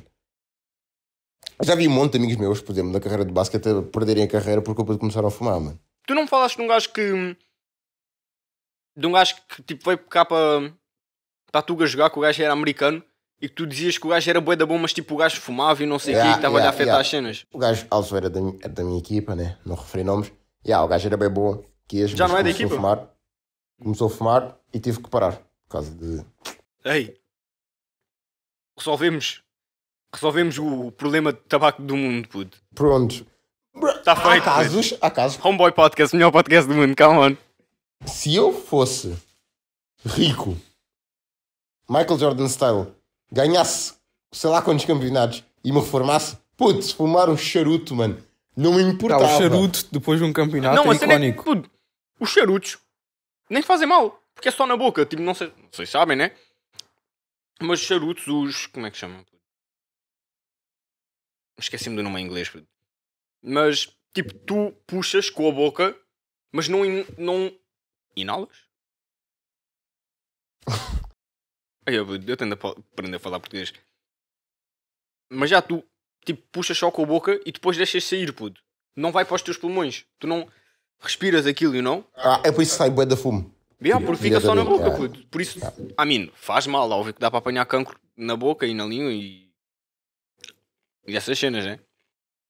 [1.63, 4.23] Já vi um monte de amigos meus, por exemplo, da carreira de basquete, a perderem
[4.23, 5.79] a carreira por culpa de começaram a fumar, mano.
[6.05, 7.35] Tu não falaste de um gajo que.
[8.95, 10.71] De um gajo que tipo veio cá para.
[11.51, 13.01] Para a Tuga jogar, que o gajo era americano
[13.41, 15.39] e que tu dizias que o gajo era bué da bom, mas tipo o gajo
[15.39, 17.01] fumava e não sei o Yeah, quê, e estava-lhe a yeah, afetar yeah.
[17.01, 17.46] as cenas.
[17.51, 19.58] O gajo, also, era da, era da minha equipa, né?
[19.65, 20.32] Não referi nomes.
[20.65, 21.63] Yeah, o gajo era bem bom.
[21.88, 22.75] Quis, Já mas não é da começou a equipa?
[22.75, 23.10] Fumar,
[23.82, 25.34] começou a fumar e tive que parar.
[25.34, 26.25] Por causa de.
[26.84, 27.15] Ei!
[28.77, 29.44] Resolvemos.
[30.13, 32.58] Resolvemos o problema de tabaco do mundo, puto.
[32.74, 33.25] Pronto.
[34.03, 35.46] Tá há feito, casos, há casos.
[35.46, 37.38] Homeboy Podcast, melhor podcast do mundo, come on.
[38.08, 39.15] Se eu fosse
[40.06, 40.58] rico,
[41.89, 42.88] Michael Jordan style,
[43.31, 43.96] ganhasse
[44.31, 48.22] sei lá quantos campeonatos e me reformasse, putz, fumar um charuto, mano,
[48.55, 49.25] não me Tá, importava.
[49.25, 51.43] o charuto depois de um campeonato não, é é icónico.
[51.43, 51.71] puto,
[52.19, 52.78] os charutos
[53.49, 55.06] nem fazem mal, porque é só na boca.
[55.06, 56.32] Tipo, não sei, não sei se sabem, né?
[57.62, 58.67] Mas os charutos, os.
[58.67, 59.25] Como é que chamam?
[61.58, 62.67] Esqueci-me do nome em inglês, puto.
[63.41, 65.97] Mas, tipo, tu puxas com a boca,
[66.51, 67.51] mas não, in- não
[68.15, 68.56] inalas?
[71.88, 73.73] Eu, eu tento aprender a falar português.
[75.30, 75.84] Mas já tu,
[76.26, 78.62] tipo, puxas só com a boca e depois deixas sair, puto.
[78.95, 80.06] Não vai para os teus pulmões.
[80.19, 80.47] Tu não
[81.00, 82.06] respiras aquilo, you know?
[82.15, 83.54] Ah, é por isso que sai bué da fumo.
[83.82, 85.26] Yeah, porque fica só na boca, puto.
[85.28, 85.60] Por isso,
[85.95, 89.13] a mim, faz mal, óbvio que dá para apanhar cancro na boca e na língua
[89.13, 89.47] e.
[91.08, 91.80] E essas cenas, né?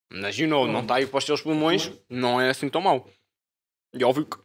[0.09, 3.07] Mas, you know, não está aí para os teus pulmões, não é assim tão mau.
[3.93, 4.37] E óbvio que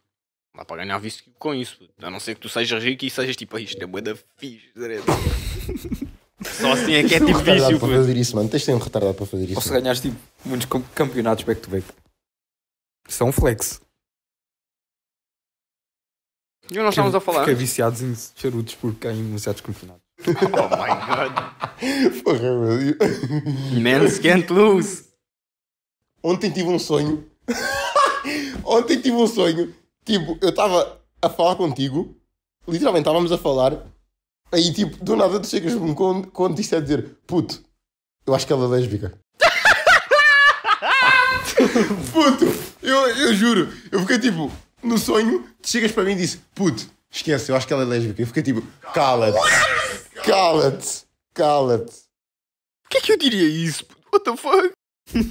[0.54, 1.92] dá para ganhar vício com isso, puto.
[2.06, 4.14] A não ser que tu sejas rico e sejas tipo, "Ah, isto é bué da
[4.36, 5.04] fixe, direto."
[6.44, 8.48] Só assim é que é tipo um retardado vício, para fazer isso, mano.
[8.48, 9.70] Tens de ser um retardado para fazer Ou se isso.
[9.72, 11.86] ganhares tipo, muitos cam- campeonatos back to back.
[13.08, 13.80] Isso é um flex.
[16.70, 17.40] E não estamos a falar.
[17.40, 20.02] Fiquei viciados em charutos porque ganham demasiados campeonatos.
[20.24, 22.22] Oh my god.
[22.22, 23.80] Porra, meu.
[23.80, 25.04] Men's can't lose.
[26.22, 27.28] Ontem tive um sonho.
[28.64, 29.74] Ontem tive um sonho.
[30.04, 32.16] Tipo, eu estava a falar contigo.
[32.66, 33.84] Literalmente estávamos a falar.
[34.50, 37.62] Aí, tipo, do nada tu chegas-me com, com isto a dizer: Puto,
[38.26, 39.18] eu acho que ela é lésbica.
[42.12, 42.44] Puto,
[42.82, 43.72] eu, eu juro.
[43.90, 44.50] Eu fiquei tipo,
[44.82, 47.86] no sonho, tu chegas para mim e disse: Puto, esquece, eu acho que ela é
[47.86, 48.20] lésbica.
[48.20, 48.62] Eu fiquei tipo:
[48.92, 49.38] Cala-te,
[50.24, 52.02] cala-te, cala-te.
[52.82, 53.86] Porquê que eu diria isso?
[54.12, 54.72] What the fuck?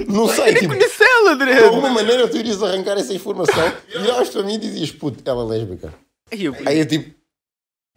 [0.08, 0.74] Não Eu sei, nem tipo.
[0.74, 4.92] conheço ela, De alguma maneira tu irias arrancar essa informação, viravas para mim e dizias,
[4.92, 5.94] puto, ela é lésbica.
[6.32, 7.14] Aí eu, Aí eu tipo,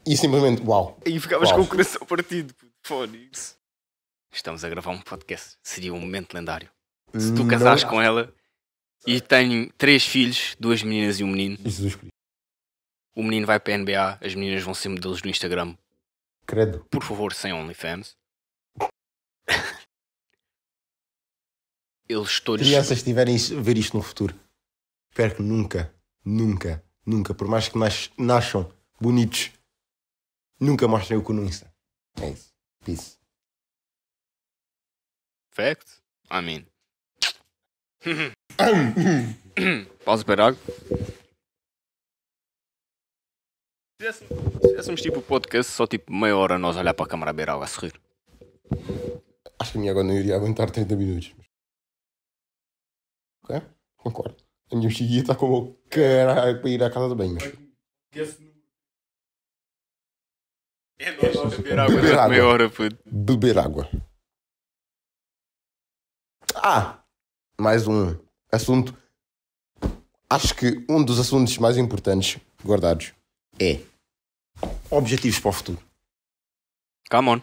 [0.06, 0.98] e simplesmente, uau.
[1.06, 1.58] aí ficavas Uau.
[1.58, 2.52] com o coração partido.
[2.54, 2.72] puto.
[2.82, 3.56] Fónix.
[4.32, 5.56] Estamos a gravar um podcast.
[5.62, 6.68] Seria um momento lendário.
[7.16, 8.32] Se tu casares com ela
[9.06, 12.12] e tenho três filhos, duas meninas e um menino, Jesus Cristo.
[13.16, 15.74] o menino vai para a NBA, as meninas vão ser modelos no Instagram.
[16.46, 16.84] Credo.
[16.90, 18.16] Por favor, sem OnlyFans.
[22.08, 22.66] Eles todos.
[22.66, 24.34] Crianças tiverem isso- ver isto no futuro,
[25.10, 29.52] espero que nunca, nunca, nunca, por mais que nas, nasçam bonitos,
[30.60, 31.72] nunca mostrem o cu no Insta.
[32.20, 32.52] É isso.
[32.84, 33.16] Peace.
[35.50, 36.02] Fact?
[36.30, 36.66] I mean.
[40.04, 40.60] Pausa para água.
[44.00, 47.30] Se fizéssemos- se fizéssemos tipo podcast, só tipo meia hora nós olhar para a câmara
[47.30, 47.98] a beber água a sorrir.
[49.58, 51.32] Acho que a minha agora não iria aguentar 30 minutos.
[53.44, 53.62] Ok?
[53.96, 54.36] Concordo.
[54.72, 57.38] A minha mexiguinha está como o caralho para ir à casa de banho.
[60.98, 61.56] É nós.
[61.56, 62.28] Beber água Beber água.
[62.28, 62.98] meia hora, puto.
[63.06, 63.88] Beber água.
[66.56, 67.02] Ah!
[67.60, 68.16] Mais um
[68.50, 68.96] assunto.
[70.30, 73.12] Acho que um dos assuntos mais importantes guardados
[73.60, 73.80] é
[74.90, 75.82] objetivos para o futuro.
[77.10, 77.42] Come on.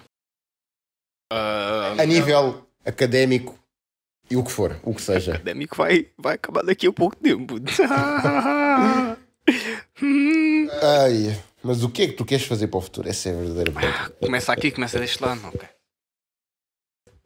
[1.31, 3.57] Ah, A nível académico
[4.31, 5.33] e o que for, o que seja.
[5.35, 7.55] académico vai, vai acabar daqui a pouco tempo.
[10.81, 13.09] Ai, mas o que é que tu queres fazer para o futuro?
[13.09, 14.09] Essa é a verdadeira pergunta.
[14.25, 15.45] começa aqui, começa deste lado.
[15.47, 15.67] Ok.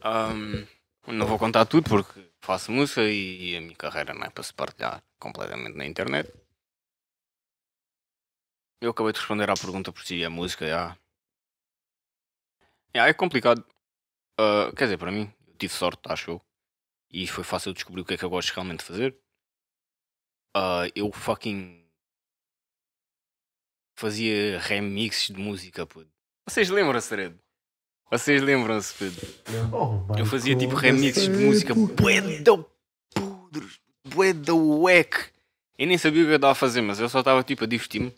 [0.02, 0.66] Ahm,
[1.08, 4.54] não vou contar tudo porque faço música e a minha carreira não é para se
[4.54, 6.34] partilhar completamente na internet.
[8.82, 10.98] Eu acabei de responder à pergunta por si, a música, já.
[12.96, 13.64] Já, é complicado.
[14.40, 16.42] Ah, quer dizer, para mim, eu tive sorte, acho eu.
[17.16, 19.18] E foi fácil descobrir o que é que eu gosto realmente de fazer.
[20.54, 21.82] Ah, eu fucking
[23.98, 26.12] fazia remixes de música, puto.
[26.46, 27.36] Vocês lembram-se, Red?
[28.12, 29.26] Vocês lembram-se, puto?
[30.20, 32.58] Eu fazia tipo remixes de música bué da
[33.14, 35.32] podres, bué da wack.
[35.78, 37.68] Eu nem sabia o que eu estava a fazer, mas eu só estava tipo a
[37.68, 38.14] divertir-me.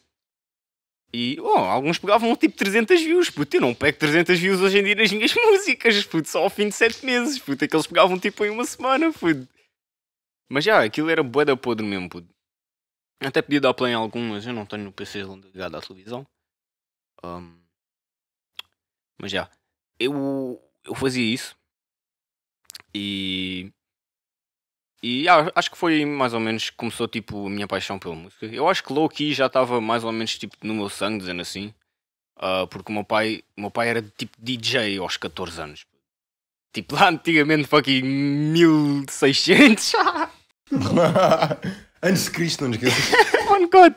[1.14, 3.56] E oh, alguns pegavam tipo 300 views, puto.
[3.56, 6.68] Eu não pego 300 views hoje em dia nas minhas músicas, puto, só ao fim
[6.70, 7.68] de 7 meses, puto.
[7.68, 9.48] Que eles pegavam tipo em uma semana, puto.
[10.50, 12.28] Mas já, aquilo era bué da podre mesmo, puto.
[13.22, 16.26] Até podia dar play em algumas, eu não tenho no PC ligado à televisão.
[17.24, 17.58] Ahm,
[19.20, 19.50] mas já,
[20.00, 21.56] eu, eu fazia isso
[22.94, 23.72] e.
[25.02, 28.16] E ah, acho que foi mais ou menos que começou tipo a minha paixão pela
[28.16, 28.46] música.
[28.48, 31.42] Eu acho que low key já estava mais ou menos tipo no meu sangue, dizendo
[31.42, 31.74] assim.
[32.36, 35.86] Ah, porque o meu pai, o meu pai era tipo DJ aos 14 anos.
[36.74, 39.94] Tipo lá antigamente, fucking 1600.
[42.02, 43.12] Antes de Cristo, não esqueças.
[43.50, 43.94] oh God.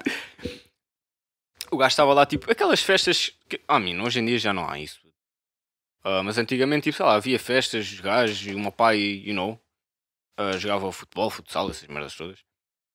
[1.71, 3.33] O gajo estava lá, tipo, aquelas festas.
[3.49, 5.01] Que, ah, mim, hoje em dia já não há isso.
[6.03, 9.35] Ah, mas antigamente, tipo, sei lá, havia festas, os gajos, e o meu pai, you
[9.35, 9.61] know,
[10.41, 12.39] ah, jogava futebol, futsal, essas merdas todas.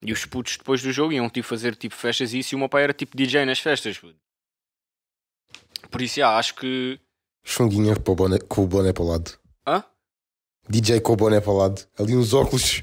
[0.02, 2.60] E os putos depois do jogo iam tipo fazer tipo festas e isso, e o
[2.60, 4.00] meu pai era tipo DJ nas festas.
[4.00, 4.16] puto.
[5.92, 7.00] Por isso, já, acho que.
[7.44, 9.32] Chunguinha com o boné, com o boné para o lado.
[9.68, 9.84] Hã?
[10.68, 11.88] DJ com o boné para o lado.
[12.00, 12.82] Ali uns óculos.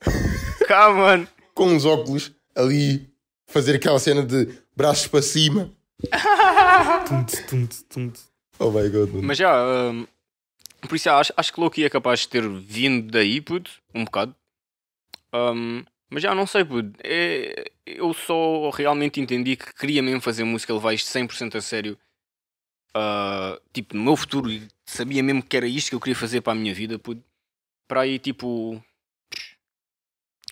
[0.68, 1.26] Cá, mano.
[1.52, 2.30] Com uns óculos.
[2.54, 3.12] Ali.
[3.48, 5.72] Fazer aquela cena de braços para cima.
[8.58, 9.10] Oh my god.
[9.10, 9.22] mano.
[9.22, 10.06] Mas já, hum,
[10.80, 14.34] por isso acho, acho que Loki é capaz de ter vindo daí, puto, um bocado.
[15.32, 16.92] Hum, mas já não sei, puto.
[17.02, 21.98] É, eu só realmente entendi que queria mesmo fazer música, levar isto 100% a sério.
[22.94, 24.48] Ah, tipo, no meu futuro,
[24.86, 27.22] sabia mesmo que era isto que eu queria fazer para a minha vida, puto.
[27.86, 28.82] Para aí, tipo.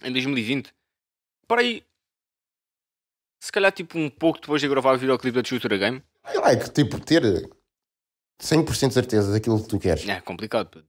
[0.03, 0.73] Em 2020.
[1.49, 1.83] Para aí.
[3.41, 6.03] Se calhar, tipo, um pouco depois de gravar o videoclipe da Shooter Game.
[6.27, 7.23] I like, tipo, ter
[8.43, 10.07] 100% certeza daquilo que tu queres.
[10.09, 10.85] É complicado.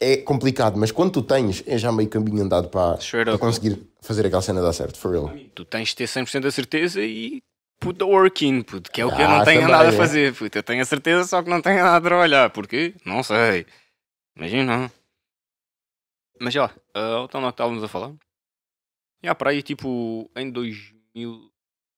[0.00, 3.40] É complicado, mas quando tu tens, é já meio caminho andado para, para up.
[3.40, 5.32] conseguir fazer aquela cena dar certo, for real.
[5.54, 7.42] Tu tens de ter 100% a certeza e
[7.80, 9.88] put the work in, puto, que é o que eu Ah, não tenho também, nada
[9.88, 9.96] a é.
[9.96, 10.56] fazer, puto.
[10.56, 12.50] Eu tenho a certeza, só que não tenho nada a trabalhar.
[12.50, 12.94] Porquê?
[13.04, 13.66] Não sei.
[14.36, 14.90] Imagina.
[16.40, 18.14] Mas já, uh, então não estávamos a falar.
[19.22, 21.50] Já, para aí, tipo, em 2000...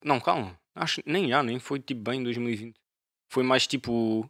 [0.02, 0.58] Não, calma.
[0.74, 2.74] Acho nem já, nem foi tipo bem em 2020.
[3.28, 4.26] Foi mais tipo...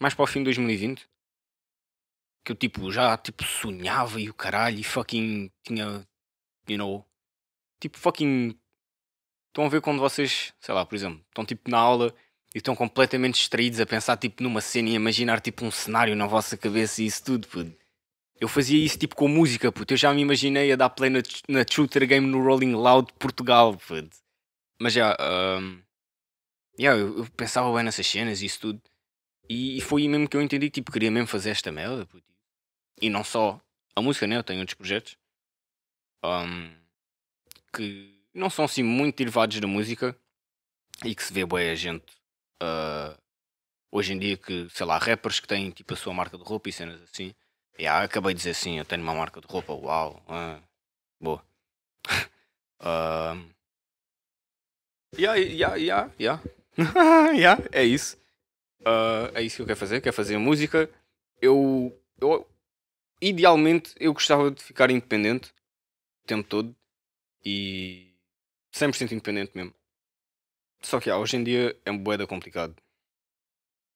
[0.00, 1.08] Mais para o fim de 2020.
[2.44, 6.06] Que eu, tipo, já, tipo, sonhava e o caralho e fucking tinha...
[6.68, 7.06] You know...
[7.80, 8.58] Tipo, fucking
[9.50, 12.14] Estão a ver quando vocês, sei lá, por exemplo, estão tipo na aula
[12.54, 16.26] e estão completamente distraídos a pensar tipo numa cena e imaginar tipo um cenário na
[16.26, 17.76] vossa cabeça e isso tudo, puto.
[18.40, 19.92] Eu fazia isso tipo com música, puto.
[19.92, 23.76] Eu já me imaginei a dar play na, na Shooter Game no Rolling Loud Portugal,
[23.76, 24.16] puto.
[24.80, 25.82] Mas já, ahm,
[26.78, 28.80] yeah, eu, eu pensava bem nessas cenas e isso tudo.
[29.50, 32.08] E, foi mesmo que eu entendi tipo, queria mesmo fazer esta merda.
[33.02, 33.60] E não só
[33.96, 34.36] a música, né?
[34.36, 35.16] Eu tenho outros projetos.
[36.22, 36.70] ahm,
[37.72, 40.16] que não são assim muito derivados da música
[41.04, 42.04] e que se vê bem a gente
[42.62, 43.16] ah,
[43.92, 46.68] hoje em dia que, sei lá, rappers que têm tipo a sua marca de roupa
[46.68, 47.34] e cenas assim.
[47.78, 50.60] E ah, acabei de dizer assim, eu tenho uma marca de roupa, uau, ah,
[51.20, 51.44] boa.
[52.78, 53.36] Ah,
[55.18, 56.40] yeah, yeah, yeah, yeah.
[57.34, 58.19] yeah, é isso.
[58.84, 60.90] Ah, é isso que eu quero fazer, quero fazer música.
[61.40, 62.46] Eu, eu
[63.20, 65.52] idealmente eu gostava de ficar independente
[66.24, 66.74] o tempo todo
[67.44, 68.14] e
[68.72, 69.74] 100% independente mesmo.
[70.82, 72.74] Só que ah, hoje em dia é um boeda complicado.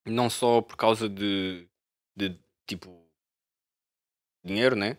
[0.07, 1.67] Não só por causa de,
[2.15, 3.05] de tipo
[4.45, 4.99] dinheiro, né?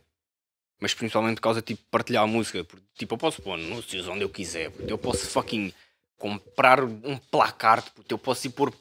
[0.79, 2.63] Mas principalmente por causa de tipo, partilhar a música.
[2.63, 4.71] Porque, tipo, eu posso pôr anúncios onde eu quiser.
[4.71, 5.71] Porque eu posso fucking
[6.17, 7.89] comprar um placard.
[7.91, 8.73] Porque eu posso ir pôr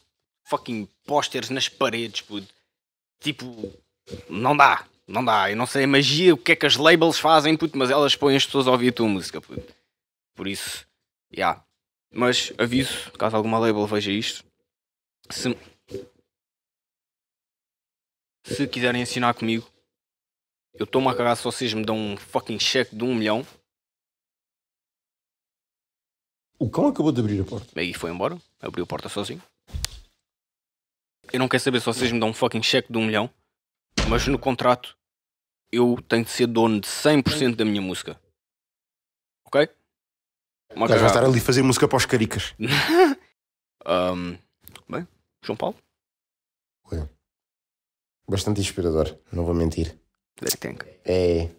[0.45, 2.49] fucking pósteres nas paredes, puto.
[3.21, 3.73] Tipo,
[4.29, 5.51] não dá, não dá.
[5.51, 8.15] Eu não sei a magia, o que é que as labels fazem, puto, mas elas
[8.15, 9.75] põem as pessoas a ouvir a tua música, puto.
[10.35, 10.87] Por isso,
[11.31, 11.39] já.
[11.39, 11.65] Yeah.
[12.17, 14.45] Mas aviso, caso alguma label veja isto,
[15.31, 15.57] se,
[18.45, 19.69] se quiserem assinar comigo,
[20.75, 23.45] eu estou-me a cagar se vocês me dão um fucking cheque de um milhão.
[26.57, 27.69] O cão acabou de abrir a porta.
[27.79, 29.43] Aí foi embora, abriu a porta sozinho.
[31.35, 33.29] Eu não quero saber se vocês me dão um fucking cheque de um milhão,
[34.09, 34.97] mas no contrato
[35.73, 38.17] eu tenho de ser dono de 100% da minha música.
[39.45, 39.69] Ok?
[40.77, 41.07] Vai cagada.
[41.09, 42.55] estar ali a fazer música para os caricas.
[43.85, 44.37] Ahm,
[44.89, 45.09] bem,
[45.43, 45.77] João Paulo?
[48.29, 49.99] Bastante inspirador, não vou mentir.
[51.05, 51.51] É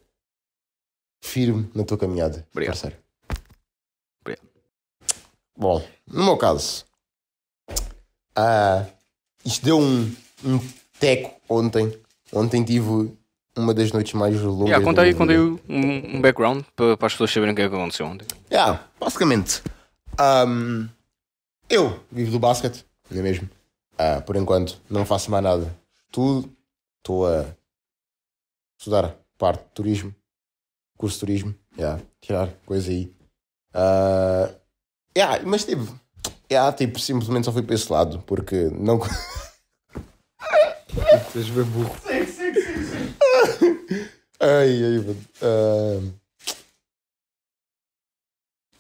[1.22, 2.80] firme na tua caminhada, Obrigado.
[2.80, 3.04] parceiro.
[4.22, 4.48] Obrigado.
[5.58, 6.86] Bom, no meu caso,
[8.38, 8.86] ah,
[9.46, 10.60] isto deu um, um
[11.00, 11.98] teco ontem.
[12.34, 13.16] Ontem tive
[13.56, 14.68] uma das noites mais longas.
[14.68, 17.62] Yeah, conta aí, conta aí um, um background para, para as pessoas saberem o que
[17.62, 18.28] é que aconteceu ontem.
[18.52, 19.62] Yeah, basicamente,
[20.18, 20.88] ahm,
[21.70, 23.50] eu vivo do basquete, não é mesmo?
[23.98, 25.74] Ah, por enquanto, não faço mais nada.
[26.08, 26.52] Estudo,
[26.98, 27.46] estou a
[28.78, 30.16] estudar parte de turismo,
[30.98, 33.14] curso de turismo, yeah, tirar coisa aí.
[33.74, 34.50] Ah,
[35.18, 35.98] yeah, mas tipo,
[36.52, 39.00] yeah, tipo, simplesmente só fui para esse lado, porque não.
[41.28, 41.96] Estás bem burro.
[44.40, 45.26] Ai, ai, mano.
[45.42, 46.02] Ah,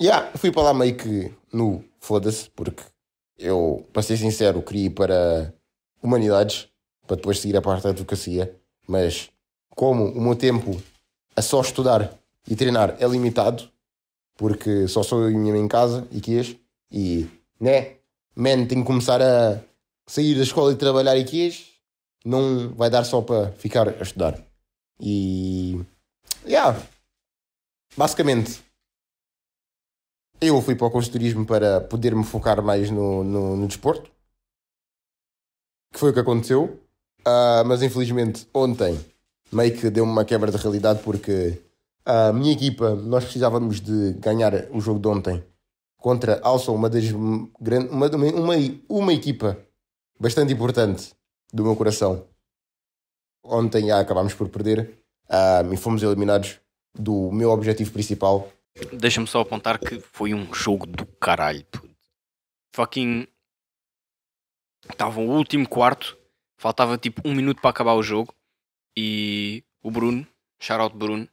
[0.01, 2.83] yeah, fui para lá meio que no foda-se, porque
[3.37, 5.53] eu, para ser sincero, queria ir para
[6.01, 6.67] humanidades,
[7.07, 8.55] para depois seguir a parte da advocacia,
[8.87, 9.29] mas
[9.69, 10.81] como o meu tempo
[11.35, 12.13] a só estudar
[12.47, 13.69] e treinar é limitado,
[14.37, 16.55] porque só sou eu e a minha mãe em casa e quês,
[16.91, 17.27] e,
[17.59, 17.95] né,
[18.35, 19.61] man, tenho que começar a
[20.07, 21.67] sair da escola e trabalhar quês,
[22.23, 24.39] não vai dar só para ficar a estudar.
[24.99, 25.79] E.
[26.45, 26.79] Yeah.
[27.97, 28.61] Basicamente,
[30.41, 34.11] eu fui para o turismo para poder me focar mais no, no, no desporto.
[35.93, 36.79] Que foi o que aconteceu.
[37.23, 38.99] Ah, mas infelizmente, ontem,
[39.51, 41.61] meio que deu-me uma quebra de realidade porque
[42.05, 45.43] a minha equipa, nós precisávamos de ganhar o jogo de ontem
[46.05, 48.53] contra also uma das m- gran- uma, uma,
[48.87, 49.57] uma equipa
[50.19, 51.15] bastante importante
[51.51, 52.27] do meu coração.
[53.43, 56.59] Ontem já acabámos por perder ah, e fomos eliminados
[56.93, 58.47] do meu objetivo principal.
[58.93, 61.65] Deixa-me só apontar que foi um jogo do caralho.
[61.65, 61.89] puto.
[62.75, 63.25] Fucking.
[64.87, 66.15] Estava o último quarto,
[66.55, 68.31] faltava tipo um minuto para acabar o jogo
[68.95, 70.27] e o Bruno,
[70.59, 71.29] shoutout Bruno, não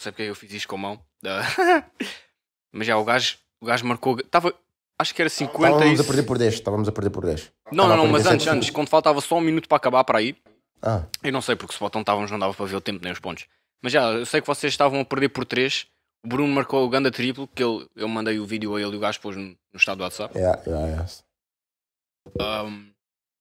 [0.00, 1.04] sei porque eu fiz isto com a mão,
[2.72, 4.54] mas já o gajo, o gajo marcou, estava,
[4.98, 5.70] acho que era 50 e...
[5.72, 6.54] Estávamos a perder por 10.
[6.54, 7.52] Estávamos a perder por 10.
[7.72, 10.04] Não, Estava não, não, mas 47 antes, antes, quando faltava só um minuto para acabar
[10.04, 10.36] para aí,
[10.82, 13.12] Ah, eu não sei porque se botão estávamos, não dava para ver o tempo nem
[13.12, 13.46] os pontos.
[13.82, 15.86] Mas já, eu sei que vocês estavam a perder por 3.
[16.24, 18.96] O Bruno marcou o ganda triplo, que ele, eu mandei o vídeo a ele e
[18.96, 20.36] o gajo pôs no, no estado do WhatsApp.
[20.36, 22.64] yeah, yeah, yeah.
[22.66, 22.90] Um,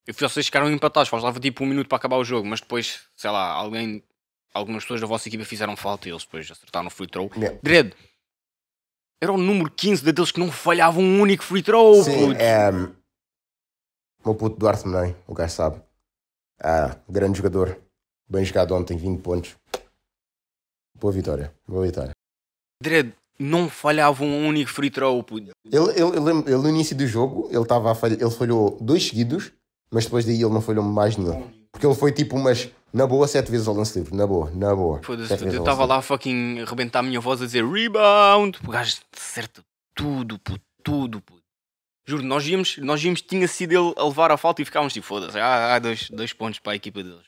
[0.08, 3.30] e vocês ficaram empatados, faltava tipo um minuto para acabar o jogo, mas depois, sei
[3.30, 4.02] lá, alguém,
[4.54, 7.30] algumas pessoas da vossa equipa fizeram falta e eles depois acertaram no free throw.
[7.36, 7.60] Yeah.
[9.22, 12.42] Era o número 15 daqueles que não falhavam um único free throw, Sim, puto.
[12.42, 12.70] é.
[12.72, 15.82] O meu puto Duarte Menei, o gajo sabe.
[16.62, 17.80] Ah, grande jogador.
[18.30, 19.56] Bem jogado ontem, 20 pontos.
[21.00, 21.54] Boa vitória.
[21.68, 22.12] Boa vitória.
[22.82, 25.52] Dredd, não falhavam um único free throw, puto.
[25.66, 29.08] Ele, ele, ele, ele no início do jogo, ele, estava a falha- ele falhou dois
[29.08, 29.52] seguidos,
[29.92, 31.50] mas depois daí ele não falhou mais nenhum.
[31.72, 34.16] Porque ele foi tipo umas, na boa, sete vezes ao lance livre.
[34.16, 35.02] Na boa, na boa.
[35.04, 38.60] Foda-se, eu estava lá a fucking arrebentar a minha voz a dizer rebound.
[38.66, 41.44] O gajo acerta tudo, puto, tudo, puto.
[42.06, 45.06] Juro, nós íamos, nós íamos, tinha sido ele a levar a falta e ficávamos tipo,
[45.06, 47.26] foda-se, ah, há dois, dois pontos para a equipa deles.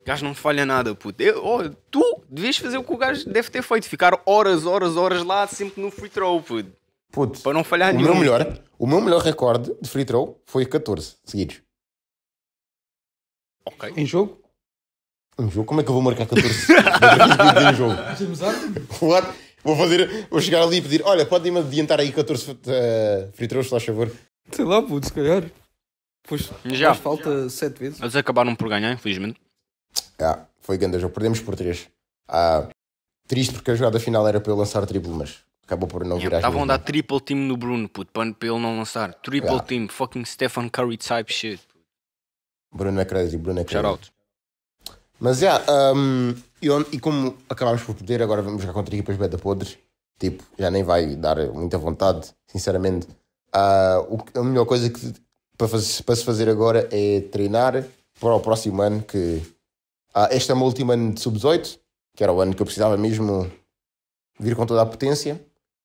[0.00, 1.20] O gajo não falha nada, puto.
[1.20, 4.96] Eu, oh, tu devias fazer o que o gajo deve ter feito, ficar horas, horas,
[4.96, 6.72] horas lá, sempre no free throw, puto.
[7.10, 8.10] Puto, Para não falhar o nenhum.
[8.10, 11.60] meu melhor, o meu melhor recorde de free throw foi 14 seguidos.
[13.64, 13.92] Ok.
[13.96, 14.40] Em jogo?
[15.38, 17.94] Um jogo, como é que eu vou marcar 14 seguidos em jogo?
[19.00, 19.28] What?
[19.64, 23.66] Vou fazer, vou chegar ali e pedir, olha, pode-me adiantar aí 14 eh, free throws,
[23.66, 24.10] se faz favor.
[24.50, 25.44] Sei lá, puto, se calhar.
[26.28, 26.88] Pois Já.
[26.88, 28.00] faz falta sete vezes.
[28.00, 29.40] Eles acabaram por ganhar, infelizmente.
[30.20, 31.88] Ah, foi grande jogo, perdemos por 3.
[32.28, 32.68] Ah,
[33.28, 36.38] triste porque a jogada final era para eu lançar triplo, mas acabou por não virar.
[36.38, 39.14] Estavam a dar triple team no Bruno, puto, para, para ele não lançar.
[39.14, 39.64] Triple Yeah.
[39.66, 41.60] team, fucking Stephen Curry type shit.
[42.72, 43.82] Bruno é crazy, Bruno é crazy.
[43.82, 44.12] Shout out.
[45.20, 45.62] Mas já,
[45.94, 49.78] um, e, e como acabámos por perder, agora vamos jogar contra equipas beta podres.
[50.18, 53.06] Tipo, já nem vai dar muita vontade, sinceramente.
[53.52, 55.12] Ah, o a melhor coisa que
[55.56, 57.84] para, fazer, para se fazer agora é treinar
[58.18, 59.02] para o próximo ano.
[59.02, 59.42] Que
[60.14, 61.78] ah, este é o meu último ano de sub-18,
[62.16, 63.50] que era o ano que eu precisava mesmo
[64.40, 65.40] vir com toda a potência.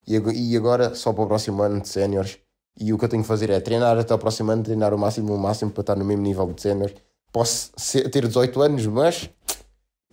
[0.08, 2.40] E, e agora só para o próximo ano de séniores.
[2.80, 4.98] E o que eu tenho que fazer é treinar até o próximo ano, treinar o
[5.00, 6.92] máximo, o máximo para estar no mesmo nível de sénior.
[7.32, 9.30] Posso ser- ter 18 anos, mas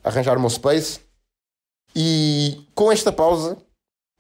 [0.03, 1.00] arranjar o meu space.
[1.94, 3.57] E com esta pausa,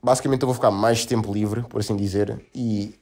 [0.02, 2.38] basicamente eu vou ficar mais tempo livre, por assim dizer.
[2.54, 2.94] E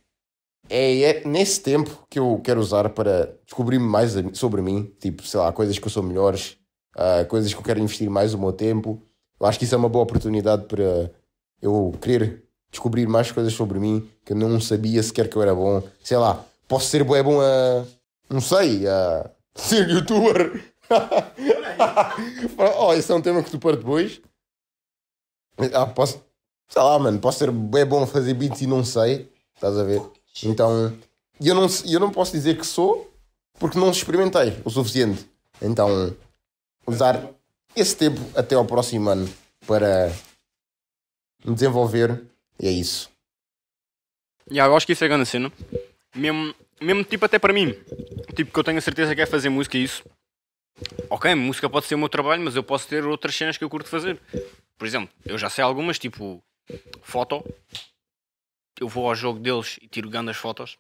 [0.71, 4.85] é, é nesse tempo que eu quero usar para descobrir mais sobre mim.
[5.01, 6.57] Tipo, sei lá, coisas que eu sou melhores,
[6.97, 9.03] ah, coisas que eu quero investir mais o meu tempo.
[9.41, 11.11] Eu acho que isso é uma boa oportunidade para
[11.61, 15.55] eu querer descobrir mais coisas sobre mim que eu não sabia sequer que eu era
[15.55, 15.83] bom.
[16.03, 17.85] Sei lá, posso ser bué bom a.
[18.29, 20.65] Não sei, a ser youtuber.
[22.79, 24.21] oh, esse é um tema que tu para depois.
[25.75, 26.21] Ah, posso,
[26.69, 29.31] sei lá, mano, posso ser bué bom a fazer beats e não sei.
[29.55, 30.03] Estás a ver?
[30.43, 30.97] Então,
[31.41, 33.11] eu não, eu não posso dizer que sou
[33.59, 35.31] porque não experimentei o suficiente.
[35.61, 36.17] Então,
[36.87, 37.23] usar
[37.77, 39.29] esse tempo até ao próximo ano
[39.67, 40.13] para
[41.45, 42.23] me desenvolver
[42.61, 43.11] e é isso.
[44.51, 45.53] Yeah, eu acho que isso é grande cena.
[46.15, 47.73] Mesmo, mesmo tipo até para mim.
[48.35, 50.05] Tipo que eu tenho a certeza que é fazer música isso.
[51.09, 53.71] Ok, música pode ser o meu trabalho, mas eu posso ter outras cenas que eu
[53.71, 54.21] curto fazer.
[54.77, 56.43] Por exemplo, eu já sei algumas, tipo
[57.03, 57.45] foto.
[58.81, 60.79] Eu vou ao jogo deles e tiro grandes fotos.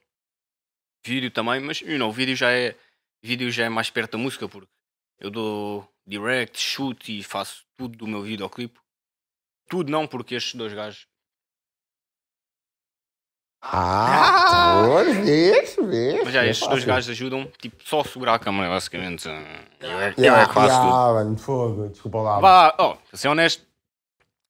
[1.04, 2.76] Vídeo também, mas you know, vídeo já é
[3.22, 4.70] vídeo já é mais perto da música porque
[5.18, 8.78] eu dou direct, shoot e faço tudo do meu videoclipe.
[9.68, 11.06] Tudo não, porque estes dois gajos
[13.64, 16.25] Ah, pois, vês, vês.
[16.25, 19.27] Mas já, É estes dois gajos ajudam, tipo, só a segurar a câmera, basicamente.
[19.29, 20.92] Eu é, eu é que faço tudo.
[20.92, 22.40] mano, fogo, desculpa lá.
[22.40, 23.64] Vá, ó, para ser honesto,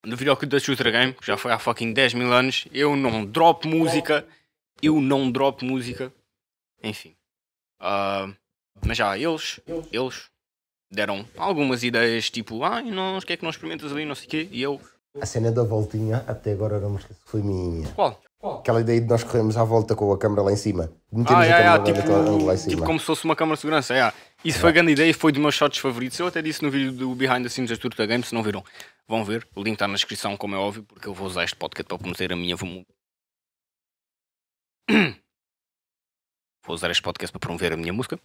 [0.03, 3.23] no videoclipe da Shooter Game, que já foi há fucking 10 mil anos, eu não
[3.23, 4.25] drop música,
[4.81, 6.11] eu não drop música,
[6.81, 7.15] enfim.
[7.79, 8.27] Ah,
[8.83, 9.59] mas já, eles,
[9.91, 10.23] eles
[10.91, 14.25] deram algumas ideias, tipo, ai, não, o que é que não experimentas ali, não sei
[14.25, 14.81] o quê, e eu,
[15.21, 17.87] A cena da voltinha, até agora não me esqueço que foi minha.
[17.93, 18.19] qual?
[18.43, 20.87] Aquela ideia de nós corremos à volta com a câmera lá em cima.
[21.11, 22.69] De metermos Ah, a yeah, yeah, câmera tipo, naquele ângulo lá em cima.
[22.71, 23.93] tipo como se fosse uma câmara de segurança.
[23.93, 24.13] yeah.
[24.43, 26.19] Isso foi grande ideia e foi dos meus shots favoritos.
[26.19, 28.61] Eu até disse no vídeo do Behind the Scenes da Turta Game, se não viram,
[29.07, 29.47] vão ver.
[29.55, 31.97] O link está na descrição, como é óbvio, porque eu vou usar este podcast para
[31.97, 32.55] promover a minha.
[32.57, 32.85] Vou
[36.65, 38.19] Vou usar este podcast para promover a minha música.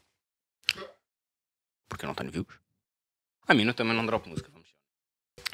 [1.89, 2.47] Porque eu não tenho views.
[3.47, 4.51] A mim eu também não dropo música.
[4.53, 4.69] Vamos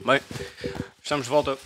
[0.04, 0.20] Bem,
[1.02, 1.58] estamos de volta.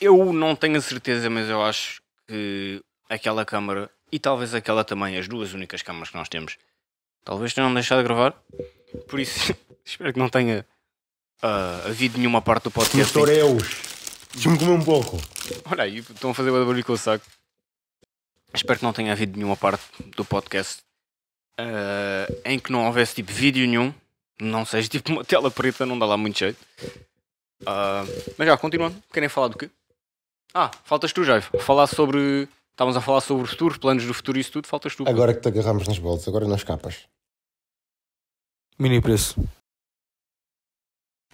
[0.00, 1.99] Eu não tenho a certeza, mas eu acho
[2.30, 6.56] que aquela câmara e talvez aquela também, as duas únicas câmaras que nós temos,
[7.24, 8.32] talvez tenham deixado de gravar.
[9.08, 10.64] Por isso, espero que não tenha
[11.42, 13.10] ah, havido nenhuma parte do podcast.
[13.10, 13.90] em- Toreus.
[14.32, 15.18] Deixa-me comer um pouco.
[15.70, 17.26] Olha aí, estão a fazer o barulho com o saco.
[18.54, 19.82] Espero que não tenha havido nenhuma parte
[20.16, 20.82] do podcast
[21.58, 23.92] ah, em que não houvesse tipo vídeo nenhum.
[24.40, 26.58] Não seja tipo uma tela preta, não dá lá muito jeito.
[27.66, 28.04] Ah,
[28.38, 29.02] mas já, continuando.
[29.12, 29.68] Querem falar do quê?
[30.54, 31.44] Ah, faltas tu, Jairo.
[31.60, 32.48] Falar sobre.
[32.72, 34.66] Estávamos a falar sobre o futuro, planos do futuro e isso tudo.
[34.66, 35.04] Faltas tu.
[35.08, 37.06] Agora que te agarramos nas bolas, agora nas capas.
[38.78, 39.36] Mini preço.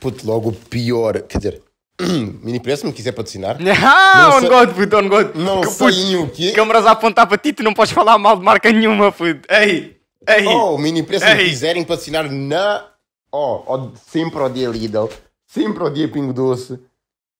[0.01, 1.23] Puto, logo o pior.
[1.23, 1.63] Quer dizer,
[2.43, 3.57] mini preço, se me quiser patrocinar.
[3.85, 5.35] Ah, Não on sei- God, puto, on God.
[5.37, 6.53] Não Que sei o quê.
[6.53, 9.41] Câmaras a apontar para ti, tu não podes falar mal de marca nenhuma, puto.
[9.49, 9.99] Ei,
[10.29, 10.47] ei.
[10.47, 11.49] Oh, mini preço, se me Ei.
[11.49, 12.91] quiserem patrocinar na.
[13.33, 15.09] Oh, oh, sempre ao dia Lidl.
[15.47, 16.79] Sempre ao dia Pingo Doce.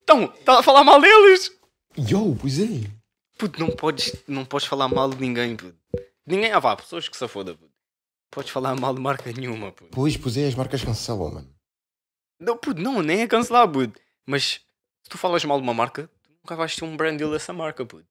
[0.03, 1.51] Então, está a falar mal deles.
[1.97, 2.89] Yo, pois é.
[3.37, 5.77] Puto, não podes, não podes falar mal de ninguém, puto.
[6.25, 7.71] Ninguém, ah vá, pessoas que se foda, puto.
[8.31, 9.91] Podes falar mal de marca nenhuma, puto.
[9.91, 11.49] Pois, pois é, as marcas cancelam, mano.
[12.39, 13.99] Não, puto, não, nem é cancelar, puto.
[14.25, 14.61] Mas
[15.03, 17.53] se tu falas mal de uma marca, tu nunca vais ter um brand deal dessa
[17.53, 18.05] marca, puto.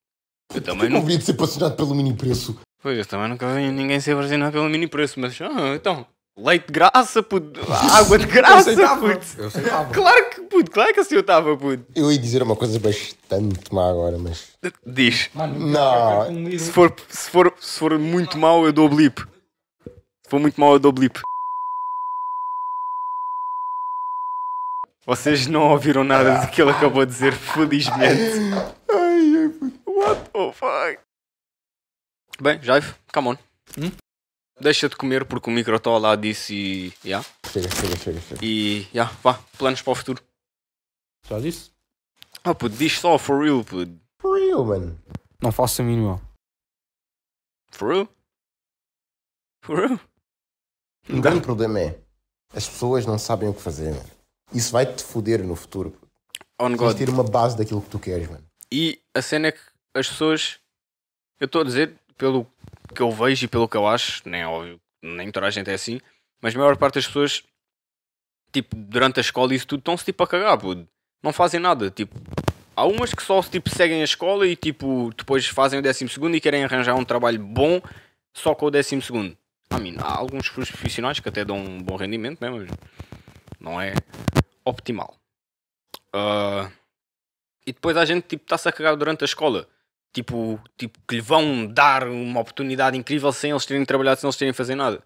[0.55, 1.07] Eu também não não.
[1.07, 2.59] de ser patrocinado pelo mini preço.
[2.83, 6.66] Pois, eu também nunca vi ninguém ser vacinado pelo mini preço, mas ah, então, leite
[6.66, 7.61] de graça, puto.
[7.94, 9.27] Água de graça, puto.
[9.38, 9.92] Eu aceitava.
[9.94, 11.85] Claro que, puto, claro que assim eu estava, puto.
[11.94, 14.53] Eu ia dizer uma coisa bastante má agora, mas.
[14.85, 15.31] Diz.
[15.35, 16.51] Mano, Não.
[16.59, 19.20] Se for, se for, se for muito mau, eu dou blip.
[19.20, 21.20] Se for muito mau, eu dou blip.
[25.07, 28.41] Vocês não ouviram nada do que ele acabou de dizer, felizmente.
[28.91, 29.53] Ai,
[29.87, 30.99] What the fuck?
[32.41, 33.37] Bem, Jaive, come on.
[33.78, 33.93] Hum?
[34.61, 36.92] Deixa de comer porque o micro está ao lado disso e.
[37.04, 37.26] Yeah.
[37.52, 38.44] chega, chega, chega, chega.
[38.44, 38.88] E.
[38.94, 40.22] Yeah, vá, planos para o futuro.
[41.28, 41.70] Já disse?
[42.42, 44.00] Ah, puto, diz só for real, puto.
[44.18, 44.98] For real, mano.
[45.42, 46.20] Não faço a mínima.
[47.70, 48.09] For real?
[49.62, 50.00] For real?
[51.11, 52.00] Um grande problema é
[52.54, 54.11] as pessoas não sabem o que fazer, mano.
[54.52, 55.90] Isso vai te foder no futuro.
[55.90, 56.09] puto.
[56.59, 56.92] On Tens God.
[56.96, 58.44] de ter uma base daquilo que tu queres, mano.
[58.72, 59.61] E a cena é que
[59.94, 60.59] as pessoas.
[61.38, 62.46] Eu estou a dizer, pelo
[62.97, 65.70] que eu vejo e pelo que eu acho, nem é óbvio, nem toda a gente
[65.70, 66.01] é assim,
[66.40, 67.44] mas a maior parte das pessoas,
[68.53, 70.59] tipo, durante a escola e isso tudo, estão-se tipo a cagar.
[71.22, 72.18] Não fazem nada, tipo.
[72.74, 76.36] Há umas que só tipo, seguem a escola e tipo, depois fazem o décimo segundo
[76.36, 77.80] e querem arranjar um trabalho bom
[78.34, 79.36] só com o décimo segundo.
[79.72, 82.51] I mean, há alguns profissionais que até dão um bom rendimento, né?
[82.51, 82.68] mas
[83.59, 83.94] não é
[84.64, 85.16] optimal.
[86.12, 86.70] Ah,
[87.66, 89.68] e depois a gente tipo está-se a cagar durante a escola.
[90.12, 94.36] Tipo, tipo, que lhe vão dar uma oportunidade incrível sem eles terem trabalhado, sem eles
[94.36, 95.02] terem fazer nada.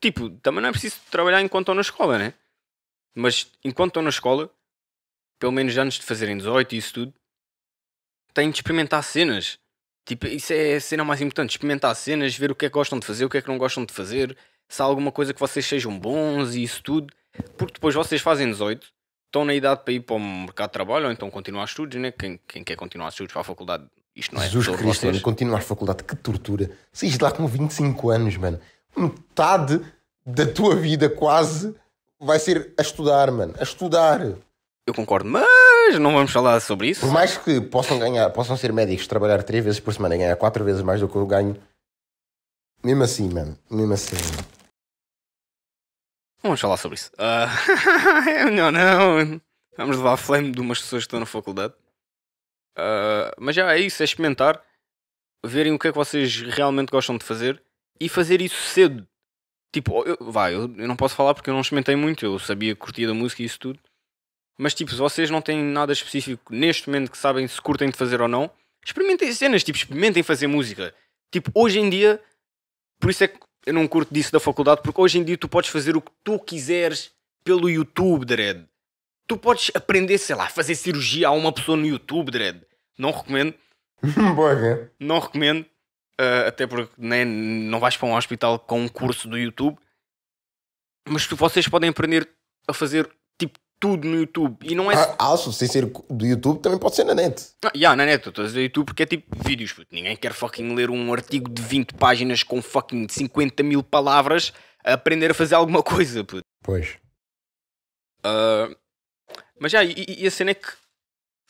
[0.00, 2.34] Tipo, também não é preciso trabalhar enquanto estão na escola, né?
[3.14, 4.50] Mas enquanto estão na escola,
[5.38, 7.14] pelo menos antes de fazerem 18 e isso tudo,
[8.34, 9.58] têm de experimentar cenas.
[10.04, 11.50] Tipo, isso é a cena mais importante.
[11.50, 13.58] Experimentar cenas, ver o que é que gostam de fazer, o que é que não
[13.58, 14.36] gostam de fazer,
[14.68, 17.12] se há alguma coisa que vocês sejam bons e isso tudo.
[17.56, 18.86] Porque depois vocês fazem 18,
[19.26, 22.12] estão na idade para ir para o mercado de trabalho ou então continuar estudos, né?
[22.12, 23.86] Quem, quem quer continuar estudos para a faculdade,
[24.16, 26.70] isto não é Jesus Cristo, mano, continuar a faculdade, que tortura.
[26.90, 28.58] Saís de lá com 25 anos, mano.
[28.96, 29.80] Metade
[30.24, 31.74] da tua vida quase
[32.18, 33.54] vai ser a estudar, mano.
[33.58, 34.20] A estudar.
[34.86, 37.00] Eu concordo, mas não vamos falar sobre isso.
[37.00, 40.36] Por mais que possam ganhar, possam ser médicos, trabalhar 3 vezes por semana e ganhar
[40.36, 41.56] 4 vezes mais do que eu ganho.
[42.82, 43.58] Mesmo assim, mano.
[43.70, 44.16] Mesmo assim.
[46.42, 47.10] Não vamos falar sobre isso.
[47.18, 49.40] É melhor não.
[49.76, 51.74] Vamos levar a flame de umas pessoas que estão na faculdade.
[52.76, 54.62] Ah, mas já é isso, é experimentar,
[55.44, 57.62] verem o que é que vocês realmente gostam de fazer
[58.00, 59.06] e fazer isso cedo.
[59.72, 62.74] Tipo, eu, vai, eu, eu não posso falar porque eu não experimentei muito, eu sabia
[62.74, 63.80] que curtia da música e isso tudo.
[64.58, 67.96] Mas tipo, se vocês não têm nada específico neste momento que sabem se curtem de
[67.96, 68.50] fazer ou não,
[68.84, 70.94] experimentem cenas, tipo, experimentem fazer música.
[71.30, 72.22] Tipo, hoje em dia,
[72.98, 75.48] por isso é que eu não curto disso da faculdade, porque hoje em dia tu
[75.48, 77.12] podes fazer o que tu quiseres
[77.44, 78.66] pelo YouTube, Dredd.
[79.26, 82.62] Tu podes aprender, sei lá, fazer cirurgia a uma pessoa no YouTube, Dredd.
[82.98, 83.54] Não recomendo,
[84.36, 85.66] Boa, não recomendo.
[86.18, 89.76] ah, até porque né, não vais para um hospital com um curso do YouTube.
[91.08, 92.28] Mas tu, vocês podem aprender
[92.68, 93.08] a fazer
[93.38, 94.56] tipo tudo no YouTube.
[94.62, 97.50] E não é Ah, also, sem ser do YouTube, também pode ser na net.
[97.64, 99.88] Ah, yeah, na net, estou a dizer YouTube porque é tipo vídeos, puto.
[99.92, 104.52] Ninguém quer fucking ler um artigo de 20 páginas com fucking 50 mil palavras
[104.84, 106.42] a aprender a fazer alguma coisa, puto.
[106.62, 106.96] Pois.
[108.24, 108.68] Ah,
[109.58, 110.68] mas já, e, e a cena é que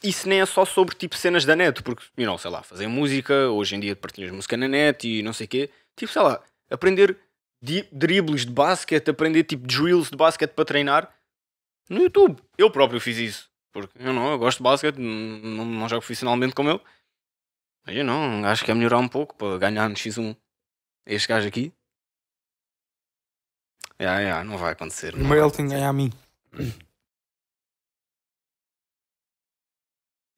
[0.02, 2.86] isso nem é só sobre tipo cenas da net, porque, you know, sei lá, fazer
[2.86, 5.70] música, hoje em dia partilhas música na net e não sei o quê.
[5.96, 7.18] Tipo, sei lá, aprender
[7.92, 11.14] dribles de basquete, aprender tipo drills de basquete para treinar
[11.88, 12.40] no YouTube.
[12.56, 13.50] Eu próprio fiz isso.
[13.72, 16.80] Porque eu não, eu gosto de basquete, não, não jogo profissionalmente como eu.
[17.84, 20.36] Mas eu não, acho que é melhorar um pouco para ganhar no X1
[21.06, 21.72] este gajo aqui.
[24.00, 25.16] Yeah, yeah, não vai acontecer.
[25.16, 26.12] não vai ele tem que ganhar a mim.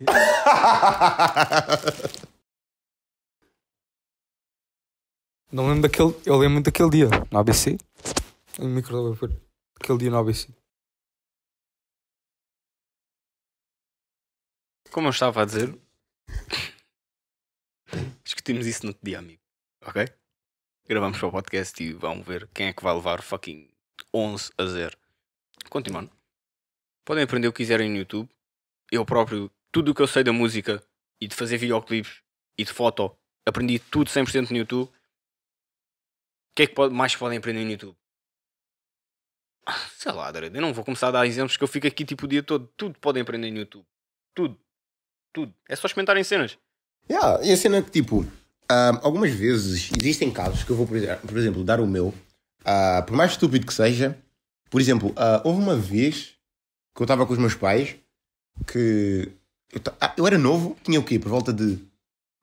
[5.51, 6.15] Não lembro daquele.
[6.25, 7.79] Eu lembro daquele dia no ABC.
[8.59, 9.19] O micro
[9.81, 10.49] Aquele dia no ABC.
[14.91, 15.79] Como eu estava a dizer,
[18.25, 19.43] discutimos isso no outro dia, amigo.
[19.85, 20.07] Ok?
[20.87, 23.69] Gravamos para o podcast e vamos ver quem é que vai levar fucking
[24.15, 24.97] 11 a 0.
[25.69, 26.11] Continuando.
[27.05, 28.31] Podem aprender o que quiserem no YouTube.
[28.91, 30.83] Eu próprio, tudo o que eu sei da música
[31.21, 32.23] e de fazer videoclipes
[32.57, 33.17] e de foto,
[33.47, 34.89] aprendi tudo 100% no YouTube.
[34.89, 34.93] O
[36.57, 37.97] que é que pode- mais podem aprender no YouTube?
[39.99, 42.29] Sei lá, eu não vou começar a dar exemplos que eu fico aqui tipo o
[42.29, 42.67] dia todo.
[42.77, 43.85] Tudo podem aprender no YouTube.
[44.35, 44.59] Tudo.
[45.33, 45.55] Tudo.
[45.69, 46.59] É só experimentarem cenas.
[47.11, 48.25] Yeah, e a cena que, tipo,
[48.71, 52.15] ah, algumas vezes existem casos que eu vou, por exe- por exemplo, dar o meu,
[52.65, 54.19] ah, por mais estúpido que seja,
[54.71, 56.37] por exemplo, ah, houve uma vez
[56.95, 57.97] que eu estava com os meus pais
[58.67, 59.31] que
[59.73, 61.19] eu, ah, eu era novo, tinha o quê?
[61.19, 61.79] Por volta de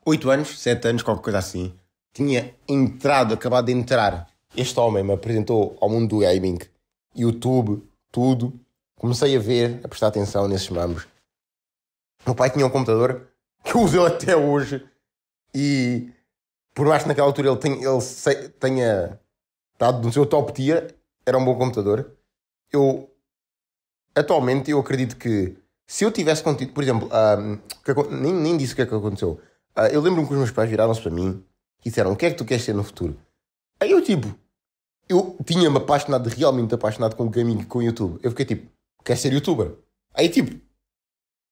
[0.05, 1.73] 8 anos, 7 anos, qualquer coisa assim.
[2.13, 4.27] Tinha entrado, acabado de entrar.
[4.55, 6.59] Este homem me apresentou ao mundo do gaming,
[7.15, 8.57] YouTube, tudo.
[8.97, 11.07] Comecei a ver, a prestar atenção nesses mambos.
[12.25, 13.27] Meu pai tinha um computador
[13.63, 14.83] que eu uso até hoje
[15.53, 16.09] e
[16.73, 19.19] por mais que naquela altura ele, tenha, ele se- tenha
[19.73, 20.95] estado no seu top tier,
[21.25, 22.11] era um bom computador.
[22.71, 23.09] Eu
[24.15, 25.55] atualmente eu acredito que
[25.87, 27.09] se eu tivesse contido, por exemplo,
[27.83, 29.39] que nem, nem disse o que é que aconteceu.
[29.75, 31.43] Ah, eu lembro-me que os meus pais viraram-se para mim
[31.83, 33.17] e disseram: O que é que tu queres ser no futuro?
[33.79, 34.33] Aí eu, tipo,
[35.07, 38.19] eu tinha-me apaixonado, realmente apaixonado com o gaming e com o YouTube.
[38.23, 38.71] Eu fiquei tipo:
[39.03, 39.73] Quero ser youtuber.
[40.13, 40.59] Aí, tipo,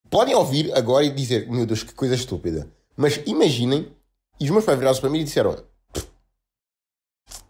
[0.09, 2.71] podem ouvir agora e dizer: Meu Deus, que coisa estúpida.
[2.95, 3.95] Mas imaginem,
[4.39, 5.53] e os meus pais viraram-se para mim e disseram:
[5.93, 6.07] "Pff,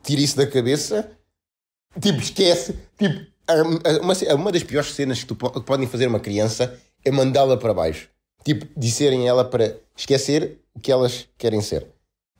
[0.01, 1.17] Tira isso da cabeça,
[2.01, 2.77] tipo, esquece.
[2.97, 3.32] Tipo,
[4.01, 7.57] uma, ce- uma das piores cenas que, tu que podem fazer uma criança é mandá-la
[7.57, 8.09] para baixo.
[8.43, 11.87] Tipo, disserem a ela para esquecer o que elas querem ser.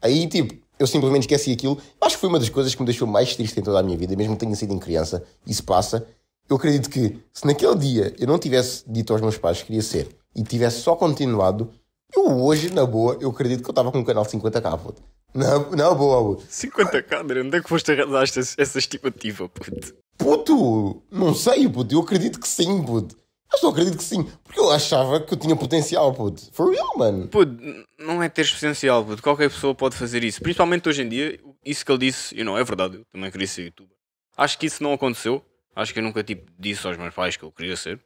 [0.01, 1.78] Aí, tipo, eu simplesmente esqueci aquilo.
[2.01, 3.97] Acho que foi uma das coisas que me deixou mais triste em toda a minha
[3.97, 5.24] vida, mesmo que tenha sido em criança.
[5.47, 6.05] Isso passa.
[6.49, 9.82] Eu acredito que se naquele dia eu não tivesse dito aos meus pais que queria
[9.82, 11.72] ser e tivesse só continuado,
[12.16, 15.01] eu hoje, na boa, eu acredito que eu estava com um canal de 50k, puto.
[15.34, 16.47] Na, na boa, puto.
[16.47, 19.95] 50k, André, onde é que foste arranjar esta, essa estimativa, puto?
[20.18, 21.93] Puto, não sei, puto.
[21.93, 23.18] Eu acredito que sim, puto.
[23.51, 24.24] Eu só acredito que sim.
[24.43, 26.49] Porque eu achava que eu tinha potencial, puto.
[26.51, 27.28] For real, mano.
[27.28, 27.55] Puto,
[27.99, 29.22] não é ter potencial, puto.
[29.22, 30.41] Qualquer pessoa pode fazer isso.
[30.41, 33.47] Principalmente hoje em dia, isso que ele disse, you know, é verdade, eu também queria
[33.47, 33.95] ser youtuber.
[34.36, 35.43] Acho que isso não aconteceu.
[35.76, 37.99] Acho que eu nunca tipo, disse aos meus pais que eu queria ser.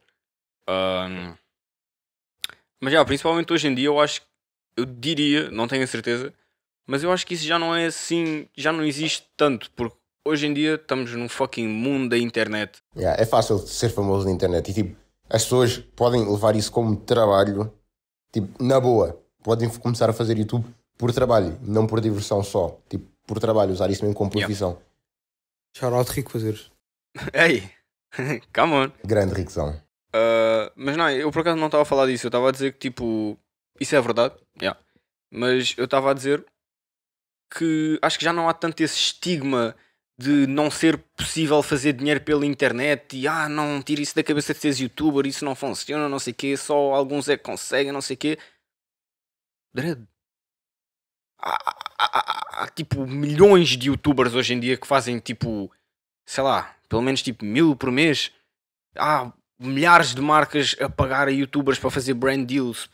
[0.66, 1.34] Ahm,
[2.80, 4.22] mas já, principalmente hoje em dia, eu acho,
[4.76, 6.32] eu diria, não tenho a certeza,
[6.86, 9.97] mas eu acho que isso já não é assim, já não existe tanto, porque
[10.28, 12.80] hoje em dia estamos num fucking mundo da internet.
[12.96, 14.70] Yeah, é fácil ser famoso na internet.
[14.70, 14.96] E tipo,
[15.28, 17.72] as pessoas podem levar isso como trabalho.
[18.32, 19.20] Tipo, na boa.
[19.42, 20.66] Podem começar a fazer YouTube
[20.96, 22.78] por trabalho, não por diversão só.
[22.88, 24.46] Tipo, por trabalho, usar isso mesmo como Yeah.
[24.46, 24.78] profissão.
[25.76, 26.70] Shout out Rico Fazeres.
[27.32, 27.70] Ei,
[28.54, 28.92] come on.
[29.04, 29.70] Grande riquezão.
[30.08, 32.72] Uh, mas não, eu por acaso não estava a falar disso, eu estava a dizer
[32.72, 33.38] que tipo,
[33.78, 34.78] isso é verdade, yeah.
[35.30, 36.44] mas eu estava a dizer
[37.54, 39.76] que acho que já não há tanto esse estigma
[40.18, 44.52] de não ser possível fazer dinheiro pela internet e ah, não, tira isso da cabeça
[44.52, 47.92] de seres youtuber, isso não funciona, não sei o quê, só alguns é que conseguem,
[47.92, 48.38] não sei o quê.
[49.72, 50.04] Dread.
[51.40, 55.70] Há, há- há- há- tipo milhões de youtubers hoje em dia que fazem tipo,
[56.26, 58.32] sei lá, pelo menos tipo mil por mês.
[58.96, 62.88] Há milhares de marcas a pagar a youtubers para fazer brand deals.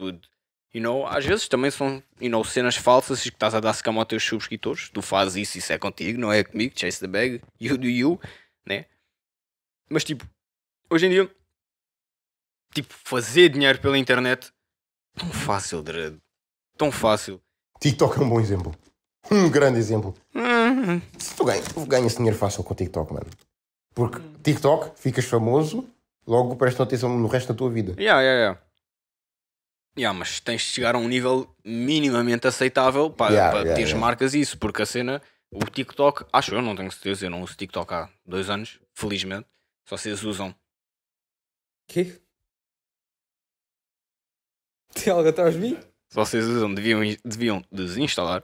[0.75, 3.97] You know, às vezes também são you know, cenas falsas que estás a dar scam
[3.97, 4.89] aos teus subscritores.
[4.89, 6.75] Tu fazes isso, isso é contigo, não é comigo.
[6.77, 8.21] Chase the bag, you do you,
[8.67, 8.87] né?
[9.89, 10.27] Mas tipo,
[10.91, 11.31] hoje em dia,
[12.75, 14.53] tipo, fazer dinheiro pela internet,
[15.15, 16.19] tão fácil, Dredd.
[16.77, 17.41] Tão fácil.
[17.81, 18.75] TikTok é um bom exemplo.
[19.31, 20.13] Um grande exemplo.
[20.35, 23.27] Hum, Se tu ganhas, tu ganhas dinheiro fácil com TikTok, mano.
[23.95, 25.89] Porque TikTok, ficas famoso,
[26.27, 27.93] logo prestam atenção no resto da tua vida.
[27.93, 28.64] Yeah, yeah, yeah.
[29.97, 33.91] Yeah, mas tens de chegar a um nível minimamente aceitável para, Yeah, para yeah, teres
[33.91, 34.01] yeah.
[34.01, 35.23] marcas e isso, porque a cena,
[35.53, 39.47] o TikTok, acho eu, não tenho certeza, eu não uso TikTok há dois anos, felizmente.
[39.89, 40.55] Só vocês usam.
[41.87, 42.21] Quê?
[44.95, 45.79] Tem algo atrás de mim?
[46.09, 48.43] Se vocês usam, deviam, deviam desinstalar.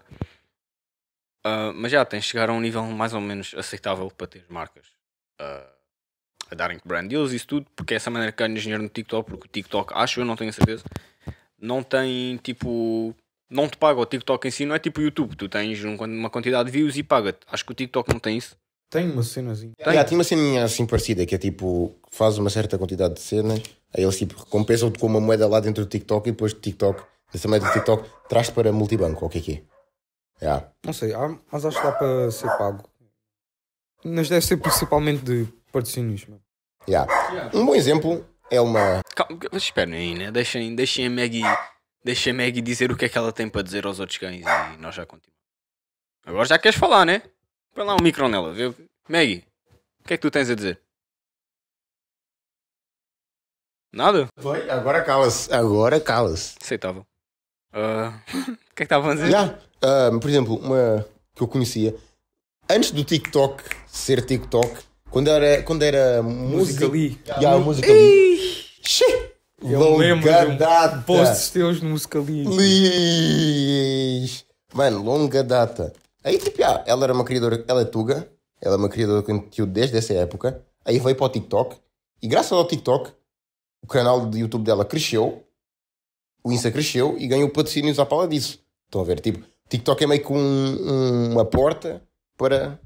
[1.44, 4.44] Ah, mas já tens de chegar a um nível mais ou menos aceitável para ter
[4.48, 4.86] marcas
[5.40, 5.66] ah,
[6.50, 8.88] a darem brand deals e isso tudo, porque é essa maneira que ganhas dinheiro no
[8.88, 10.84] TikTok, porque o TikTok, acho eu, não tenho certeza,
[11.60, 13.14] não tem tipo.
[13.48, 15.34] Não te paga o TikTok em si, não é tipo o YouTube.
[15.36, 17.40] Tu tens um- uma quantidade de views e paga-te.
[17.50, 18.56] Acho que o TikTok não tem isso.
[18.88, 19.72] Tem uma cenazinha.
[19.76, 19.86] Tem.
[19.88, 23.60] Yeah, tinha uma ceninha assim parecida, que é tipo, faz uma certa quantidade de cenas,
[23.96, 27.02] aí eles tipo recompensam-te com uma moeda lá dentro do TikTok e depois do TikTok,
[27.32, 29.52] dessa moeda do TikTok, traz para multibanco, ou o que é que
[30.40, 30.44] é?
[30.44, 30.68] Yeah.
[30.84, 32.88] Não sei, há- mas acho que dá para ser pago.
[34.04, 36.26] Mas deve ser principalmente de patrocínios.
[36.88, 37.10] Yeah.
[37.54, 39.02] Um bom exemplo é uma.
[39.14, 40.30] Calma, mas esperem aí, né?
[40.30, 41.42] Deixem, deixem a Maggie.
[42.04, 44.44] Deixem a Maggie dizer o que é que ela tem para dizer aos outros cães
[44.44, 45.40] e nós já continuamos.
[46.24, 47.22] Agora já queres falar, né?
[47.74, 48.74] Põe lá um micro nela, vê?
[49.08, 49.44] Maggie,
[50.00, 50.80] o que é que tu tens a dizer?
[53.92, 54.28] Nada?
[54.38, 54.68] Foi?
[54.70, 55.52] Agora cala-se.
[55.52, 56.56] Agora cala-se.
[56.60, 57.04] Aceitável.
[57.72, 59.28] Ah, o que é que estavam a dizer?
[59.28, 59.58] Yeah.
[59.82, 61.96] Ah, por exemplo, uma que eu conhecia,
[62.68, 66.84] antes do TikTok ser TikTok, quando era, quando era música.
[67.40, 67.58] Yeah.
[68.82, 69.30] Xê!
[69.62, 70.98] Eu lembro de Longa data.
[71.06, 72.44] Posts teus no Muscali.
[72.44, 74.44] Liz.
[74.72, 75.92] Mano, longa data.
[76.24, 78.28] Aí, tipo, ah, ela era uma criadora, ela é Tuga,
[78.60, 80.62] ela é uma criadora de conteúdo desde essa época.
[80.84, 81.76] Aí veio para o TikTok,
[82.22, 83.10] e graças ao TikTok,
[83.82, 85.44] o canal de YouTube dela cresceu,
[86.44, 88.58] o Insta cresceu e ganhou patrocínios à pala disso.
[88.86, 89.20] Estão a ver?
[89.20, 92.02] Tipo, TikTok é meio que um- um- uma porta
[92.36, 92.78] para.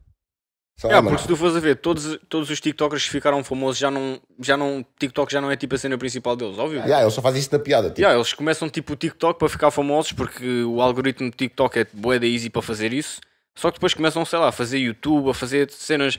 [0.83, 1.11] Lá, Ah, mano.
[1.11, 4.20] porque se tu fores a ver, todos, todos os TikTokers que ficaram famosos já não,
[4.41, 4.85] já não.
[4.99, 6.79] TikTok já não é tipo a cena principal deles, óbvio.
[6.81, 7.89] Yeah, ele só faz isso na piada.
[7.89, 11.79] Tipo, Yeah, eles começam tipo o TikTok para ficar famosos porque o algoritmo do TikTok
[11.79, 13.20] é bué da easy para fazer isso.
[13.55, 16.18] Só que depois começam, sei lá, a fazer YouTube, a fazer cenas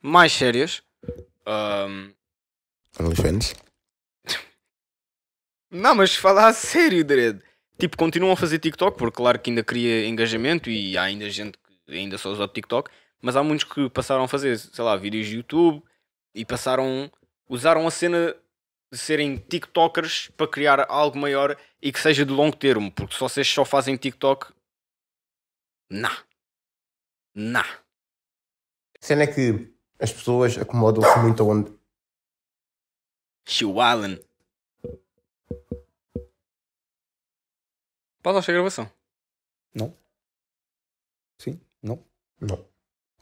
[0.00, 0.80] mais sérias.
[1.44, 2.12] Ahm,
[3.00, 3.54] OnlyFans.
[5.70, 7.40] Não, mas falar a sério, Dredd.
[7.78, 11.58] Tipo, continuam a fazer TikTok porque claro que ainda cria engajamento e há ainda gente
[11.86, 12.90] que ainda só usa o TikTok.
[13.22, 15.82] Mas há muitos que passaram a fazer, sei lá, vídeos de YouTube
[16.34, 17.10] e passaram,
[17.48, 18.36] usaram a cena
[18.90, 22.90] de serem TikTokers para criar algo maior e que seja de longo termo.
[22.90, 24.52] Porque se vocês só fazem TikTok,
[25.88, 26.24] nah.
[27.32, 27.78] Nah.
[29.00, 31.72] A cena é que as pessoas acomodam-se muito aonde.
[33.46, 34.20] Chiu Allen.
[38.20, 38.90] Pausa a gravação.
[39.74, 39.96] Não?
[41.38, 41.60] Sim.
[41.82, 42.04] Não.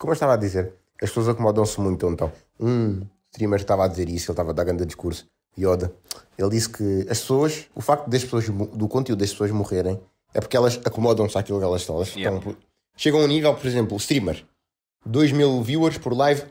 [0.00, 2.32] Como eu estava a dizer, as pessoas acomodam-se muito então.
[2.58, 5.26] Um streamer estava a dizer isso, ele estava a dar grande discurso,
[5.58, 5.92] Yoda.
[6.38, 10.00] Ele disse que as pessoas, o facto das pessoas, do conteúdo das pessoas morrerem
[10.32, 11.96] é porque elas acomodam-se àquilo que elas estão.
[11.96, 12.38] Elas Yeah.
[12.38, 12.56] estão
[12.96, 14.42] chegam a um nível, por exemplo, streamer,
[15.04, 16.44] 2 mil viewers por live,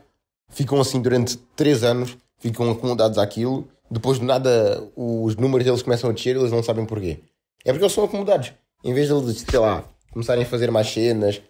[0.48, 6.08] ficam assim durante 3 anos, ficam acomodados àquilo, depois do nada os números deles começam
[6.08, 7.18] a descer e eles não sabem porquê.
[7.64, 8.52] É porque eles são acomodados.
[8.84, 11.42] Em vez de eles, sei lá, começarem a fazer mais cenas,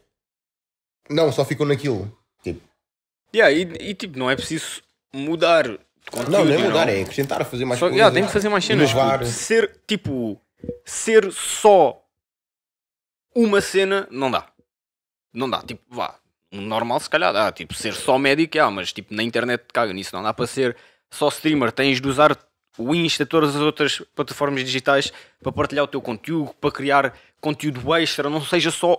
[1.10, 2.10] não, só ficam naquilo.
[2.42, 2.60] Tipo,
[3.34, 4.82] Yeah, e, e, tipo, não é preciso
[5.12, 5.78] mudar de
[6.10, 6.30] conteúdo.
[6.32, 6.94] não, nem you mudar, know?
[6.96, 7.96] é acrescentar, fazer mais Só, coisas.
[7.98, 8.92] yeah, tem que fazer mais cenas.
[8.92, 9.26] puto.
[9.26, 10.40] Ser, tipo,
[10.84, 12.02] ser só
[13.34, 14.46] uma cena, não dá.
[15.32, 15.62] Não dá.
[15.62, 16.16] Tipo, vá.
[16.52, 17.52] Normal, se calhar dá.
[17.52, 20.10] Tipo, ser só médico, ah, mas tipo, na internet caga nisso.
[20.14, 20.76] Não dá para ser
[21.10, 21.70] só streamer.
[21.70, 22.36] Tens de usar
[22.76, 27.94] o Insta, todas as outras plataformas digitais para partilhar o teu conteúdo, para criar conteúdo
[27.94, 28.28] extra.
[28.28, 28.98] Não seja só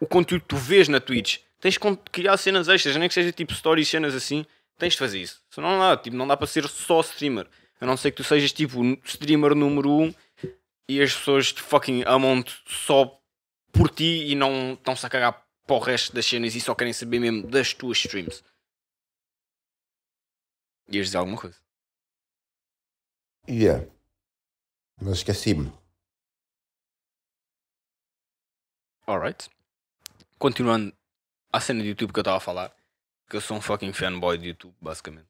[0.00, 1.40] o conteúdo que tu vês na Twitch.
[1.60, 1.80] Tens de
[2.12, 4.44] criar cenas extras, nem que seja tipo stories, cenas assim.
[4.78, 5.42] Tens de fazer isso.
[5.50, 7.48] Senão não dá, tipo, não dá para ser só streamer.
[7.80, 10.14] A não ser que tu sejas tipo streamer número 1 um,
[10.88, 13.20] e as pessoas fucking amam-te só
[13.72, 16.92] por ti e não estão-se a cagar para o resto das cenas e só querem
[16.92, 18.42] saber mesmo das tuas streams.
[20.88, 21.58] Ias dizer alguma coisa?
[23.48, 23.86] Yeah.
[25.00, 25.72] Mas esqueci-me.
[29.06, 29.48] Alright.
[30.38, 30.92] Continuando
[31.52, 32.74] à cena de YouTube que eu estava a falar,
[33.28, 35.28] que eu sou um fucking fanboy de YouTube, basicamente.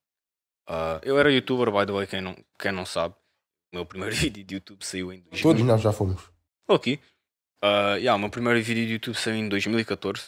[0.66, 3.14] Ah, eu era youtuber, by the way, quem não, quem não sabe.
[3.72, 5.42] O meu primeiro vídeo de YouTube saiu em 2000.
[5.42, 6.22] Todos nós já fomos.
[6.68, 7.00] Ok.
[7.62, 10.24] Uh, yeah, o meu primeiro vídeo de YouTube saiu em 2014.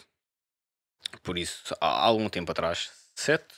[1.23, 2.91] Por isso, há algum tempo atrás.
[3.15, 3.55] Sete?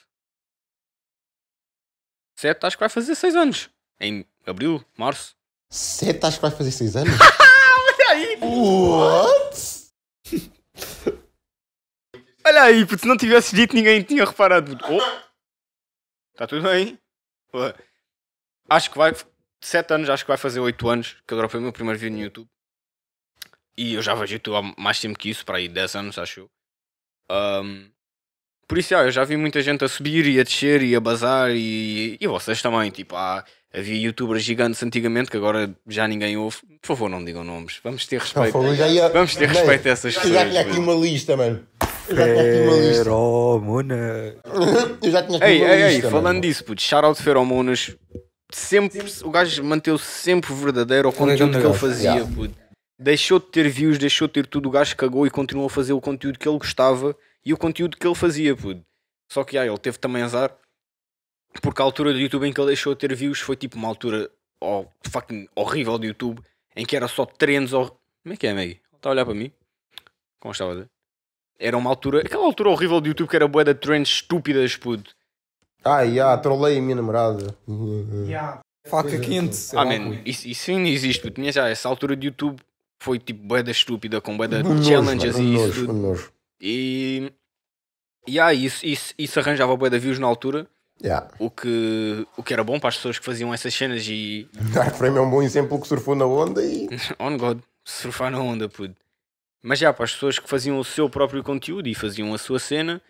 [2.36, 3.68] Sete, acho que vai fazer seis anos.
[4.00, 5.36] Em abril, março.
[5.68, 7.12] Sete, acho que vai fazer seis anos.
[7.20, 8.38] Olha aí!
[8.40, 9.39] What?
[12.51, 14.76] Olha aí, porque se não tivesse dito ninguém tinha reparado.
[14.88, 15.20] Oh,
[16.32, 16.98] está tudo bem?
[17.55, 17.72] Ué.
[18.68, 19.14] Acho que vai.
[19.62, 22.16] Sete anos, acho que vai fazer oito anos que eu dropei o meu primeiro vídeo
[22.16, 22.48] no YouTube.
[23.76, 26.40] E eu já vejo YouTube há mais tempo que isso, para aí 10 anos, acho
[26.40, 26.51] eu.
[27.30, 27.84] Ahm,
[28.66, 31.01] por isso, ah, eu já vi muita gente a subir e a descer e a
[31.01, 32.90] bazar e, e vocês também.
[32.90, 36.57] Tipo, ah, havia youtubers gigantes antigamente que agora já ninguém ouve.
[36.80, 37.78] Por favor, não digam nomes.
[37.84, 38.74] Vamos ter Não, respeito.
[38.74, 39.09] já ia...
[39.09, 40.34] Vamos ter respeito a essas pessoas.
[40.34, 41.66] já tinha aqui uma lista, mano.
[42.11, 43.04] Eu já tinha aqui uma lista.
[43.04, 43.94] Feromona.
[45.02, 46.40] Eu já tinha aqui Ei, uma ei, ei, lista, falando mano.
[46.40, 47.96] disso, puto, shoutout feromonas.
[48.52, 52.34] Sempre, o gajo manteve-se sempre verdadeiro ao é conteúdo que ele fazia, Yeah.
[52.34, 52.54] puto.
[52.98, 55.92] Deixou de ter views, deixou de ter tudo, o gajo cagou e continuou a fazer
[55.92, 58.82] o conteúdo que ele gostava e o conteúdo que ele fazia, puto.
[59.32, 60.54] Só que, ah, ele teve também azar,
[61.62, 63.88] porque a altura do YouTube em que ele deixou de ter views foi tipo uma
[63.88, 64.28] altura
[64.61, 66.42] oh, fucking horrível do YouTube,
[66.76, 67.96] em que era só trends, hor...
[68.22, 68.80] como é que é, Maggie?
[68.96, 69.50] Está a olhar para mim?
[70.40, 70.90] Como estava a dizer?
[71.62, 75.14] Era uma altura, aquela altura horrível do YouTube que era bué de trends estúpidas, puto.
[75.84, 77.54] Ah, já, trolei a minha namorada.
[78.86, 79.54] Faca quente.
[79.56, 81.34] sei Ah, man, isso, isso ainda existe, puto.
[81.34, 82.58] Tinha já essa altura de YouTube
[82.98, 85.80] foi tipo bué da estúpida, com bué da Um nojo, challenges um e isso nojo,
[85.86, 85.92] tudo.
[85.92, 86.32] um nojo.
[86.61, 87.32] E,
[88.26, 90.66] e ah, isso, isso, isso arranjava bué da views na altura,
[91.02, 91.28] Yeah.
[91.38, 94.94] o que, o que era bom para as pessoas que faziam essas cenas e Dark
[94.96, 96.88] Frame é um bom exemplo que surfou na onda e.
[97.18, 98.94] on God, surfar na onda, puto.
[99.62, 102.58] Mas já, para as pessoas que faziam o seu próprio conteúdo e faziam a sua
[102.58, 103.00] cena,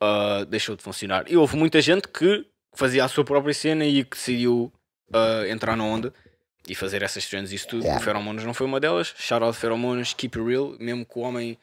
[0.00, 1.24] ah, deixou de funcionar.
[1.30, 4.72] E houve muita gente que fazia a sua própria cena e que decidiu
[5.12, 6.12] ah, entrar na onda
[6.68, 7.82] e fazer essas trends e isso tudo.
[7.82, 8.00] Yeah.
[8.00, 9.14] O Feromonas não foi uma delas.
[9.16, 10.74] Shout out Feromonas, keep it real.
[10.80, 11.56] Mesmo que o homem,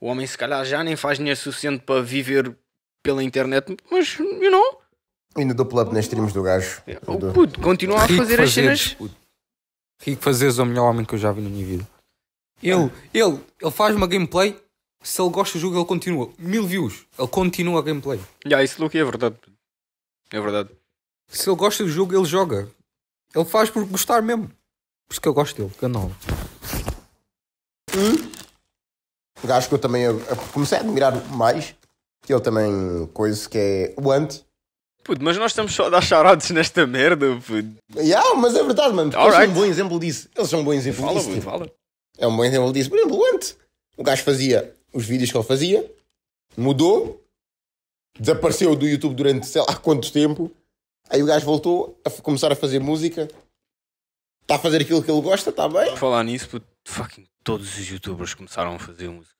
[0.00, 2.56] o homem se calhar já nem faz dinheiro suficiente para viver
[3.02, 4.82] pela internet, mas, you know,
[5.36, 6.82] Ainda dou pull-up nas streams do gajo.
[6.86, 7.32] o Eu dou.
[7.32, 8.94] puto, continua a Rico fazer as cenas.
[8.94, 9.14] puto.
[10.02, 11.86] Rico Fazeres é o melhor homem que eu já vi na minha vida.
[12.62, 14.58] Ele, ele, ele faz uma gameplay.
[15.02, 16.30] Se ele gosta do jogo, ele continua.
[16.38, 17.06] Mil views.
[17.18, 18.20] Ele continua a gameplay.
[18.46, 19.36] Já, isso Luke é verdade.
[20.30, 20.70] É verdade.
[21.28, 22.68] Se ele gosta do jogo, ele joga.
[23.34, 24.48] Ele faz por gostar mesmo.
[24.48, 25.74] Por isso que eu gosto dele.
[25.80, 26.10] Canal.
[27.96, 30.04] Um gajo que eu também
[30.52, 31.74] comecei a admirar mais,
[32.22, 34.40] que ele também, coisa que é o Ant.
[35.04, 37.68] Puto, mas nós estamos só a dar shoutouts nesta merda, puto.
[37.96, 39.12] Yeah, mas é verdade, mano.
[39.14, 40.28] Eles são um bom exemplo disso.
[40.36, 41.28] Eles são um bom exemplo Fala, disso.
[41.28, 41.50] puto, tipo.
[41.50, 41.70] fala.
[42.18, 42.90] É um bom exemplo disso.
[42.90, 43.54] Por exemplo, o Ant.
[43.96, 45.90] O gajo fazia os vídeos que ele fazia,
[46.56, 47.24] mudou,
[48.18, 50.50] desapareceu do YouTube durante sei lá quanto tempo.
[51.08, 53.28] Aí o gajo voltou a começar a fazer música.
[54.42, 55.96] Está a fazer aquilo que ele gosta, está bem.
[55.96, 59.34] Falar nisso, puto, fucking todos os youtubers começaram a fazer música.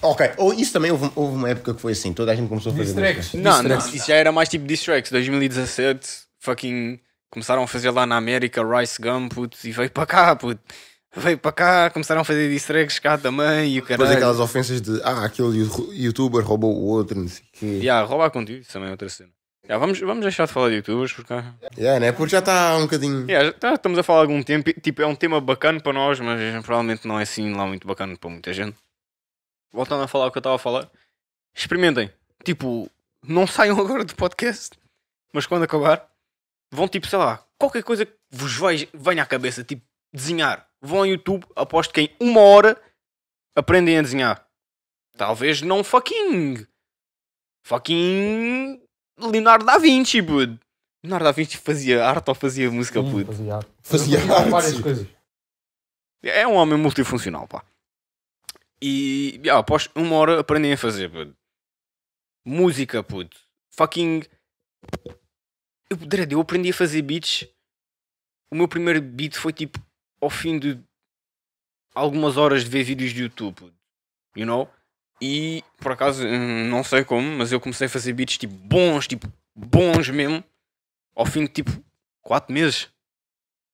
[0.00, 2.72] Ok, ou isso também houve, houve uma época que foi assim, toda a gente começou
[2.72, 3.36] a fazer música.
[3.36, 5.10] Não, não, isso já era mais tipo diss tracks.
[5.10, 6.08] 2017,
[6.40, 6.98] fucking
[7.30, 10.60] começaram a fazer lá na América Rice Gum, puto, e veio para cá, puto.
[11.16, 14.16] Veio para cá, começaram a fazer tracks cá também e o Depois caralho.
[14.16, 17.66] aquelas ofensas de ah, aquele you- youtuber roubou o outro, não sei o quê.
[17.82, 19.30] Yeah, roubar contigo, isso também é outra cena.
[19.64, 21.32] Yeah, vamos, vamos deixar de falar de youtubers porque
[21.78, 22.12] Yeah, né?
[22.12, 23.26] Porque já está um bocadinho.
[23.26, 24.70] Yeah, já tá- estamos a falar há algum tempo.
[24.80, 28.14] Tipo, é um tema bacana para nós, mas provavelmente não é assim lá muito bacana
[28.16, 28.76] para muita gente.
[29.72, 30.88] Voltando a falar o que eu estava a falar,
[31.56, 32.10] experimentem.
[32.44, 32.90] Tipo,
[33.26, 34.70] não saiam agora do podcast,
[35.32, 36.06] mas quando acabar,
[36.70, 38.52] vão tipo, sei lá, qualquer coisa que vos
[38.92, 40.66] venha à cabeça, tipo, desenhar.
[40.84, 42.80] Vão ao YouTube, aposto que em uma hora
[43.56, 44.46] aprendem a desenhar.
[45.16, 46.66] Talvez não fucking.
[47.64, 48.82] Fucking.
[49.18, 50.58] Leonardo da Vinci, bud.
[51.02, 53.26] Leonardo da Vinci fazia arte ou fazia música, Hum, puto.
[53.32, 53.70] Fazia arte.
[53.82, 54.50] Fazia Fazia arte.
[54.50, 55.08] várias coisas.
[56.22, 57.64] É um homem multifuncional, pá.
[58.82, 61.34] E, yeah, após uma hora aprendem a fazer, puto.
[62.44, 63.38] Música, puto.
[63.70, 64.22] Fucking.
[65.90, 65.98] Eu,
[66.30, 67.46] eu aprendi a fazer beats.
[68.50, 69.78] O meu primeiro beat foi tipo
[70.24, 70.80] ao fim de
[71.94, 73.72] algumas horas de ver vídeos de YouTube.
[74.34, 74.68] You know?
[75.20, 79.30] E por acaso, não sei como, mas eu comecei a fazer beats tipo bons, tipo
[79.54, 80.42] bons mesmo,
[81.14, 81.70] ao fim de tipo
[82.22, 82.88] 4 meses.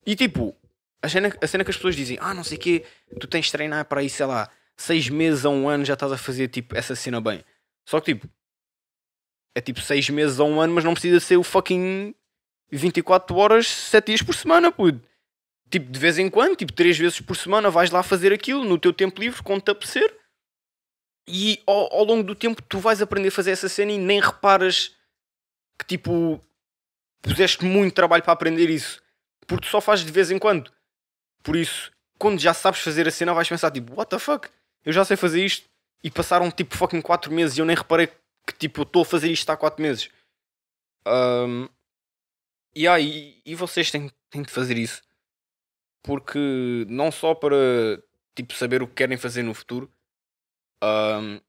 [0.04, 0.54] E tipo,
[1.00, 2.84] a cena, a cena que as pessoas dizem, ah, não sei o quê,
[3.18, 6.12] tu tens de treinar para aí, sei lá, 6 meses a um ano já estás
[6.12, 7.44] a fazer tipo essa cena bem.
[7.86, 8.28] Só que tipo,
[9.54, 12.14] é tipo 6 meses a um ano, mas não precisa ser o fucking
[12.70, 15.09] 24 horas, 7 dias por semana, puto.
[15.70, 18.78] Tipo, de vez em quando, tipo 3 vezes por semana, vais lá fazer aquilo no
[18.78, 20.12] teu tempo livre, quando te apetecer.
[21.28, 24.20] E ao, ao longo do tempo tu vais aprender a fazer essa cena e nem
[24.20, 24.96] reparas
[25.78, 26.40] que tipo
[27.22, 29.00] puseste muito trabalho para aprender isso.
[29.46, 30.72] Porque tu só fazes de vez em quando.
[31.42, 34.48] Por isso, quando já sabes fazer a cena, vais pensar tipo, what the fuck?
[34.84, 35.68] Eu já sei fazer isto.
[36.02, 38.08] E passaram tipo fucking 4 meses e eu nem reparei
[38.46, 40.10] que tipo eu estou a fazer isto há 4 meses.
[41.06, 41.68] Ahm,
[42.74, 45.02] e aí, e vocês têm, têm de fazer isso.
[46.02, 48.02] Porque não só para
[48.34, 49.92] tipo saber o que querem fazer no futuro.
[50.82, 51.40] ahm,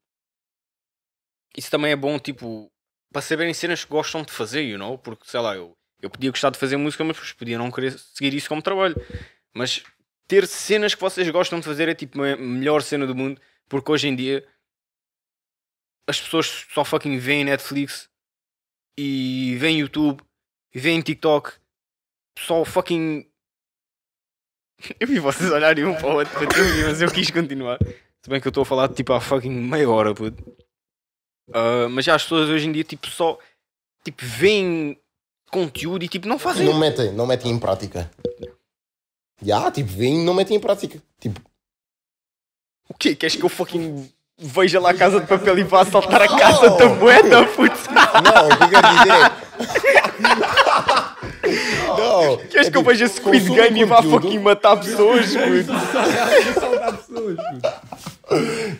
[1.56, 2.70] isso também é bom tipo
[3.12, 4.98] para saberem cenas que gostam de fazer, you know?
[4.98, 8.34] Porque sei lá, eu, eu podia gostar de fazer música, mas podia não querer seguir
[8.34, 8.96] isso como trabalho.
[9.54, 9.84] Mas
[10.26, 13.92] ter cenas que vocês gostam de fazer é tipo a melhor cena do mundo, porque
[13.92, 14.46] hoje em dia
[16.06, 18.10] as pessoas só fucking veem Netflix
[18.98, 20.22] e veem YouTube
[20.74, 21.52] e veem TikTok,
[22.38, 23.30] só fucking.
[24.98, 27.78] Eu vi vocês olharem um para o outro, para terminar, mas eu quis continuar.
[28.22, 30.42] Se bem que eu estou a falar tipo há fucking meia hora, puto.
[31.52, 33.38] Ah, mas já as pessoas hoje em dia tipo só
[34.04, 34.98] tipo veem
[35.50, 38.10] conteúdo e tipo não fazem Não metem, não metem em prática.
[39.44, 41.02] Já, tipo, vêm e não metem em prática.
[41.18, 41.40] Tipo,
[42.88, 43.16] O quê?
[43.16, 44.08] Queres que eu fucking
[44.38, 47.76] veja lá a casa de papel e vá assaltar a casa da moeda, puto?
[47.92, 50.51] não, o que eu quero dizer é.
[52.50, 56.60] Queres é que eu veja Squid Game e vá fucking matar pessoas, puto?
[56.60, 57.36] Saudar pessoas.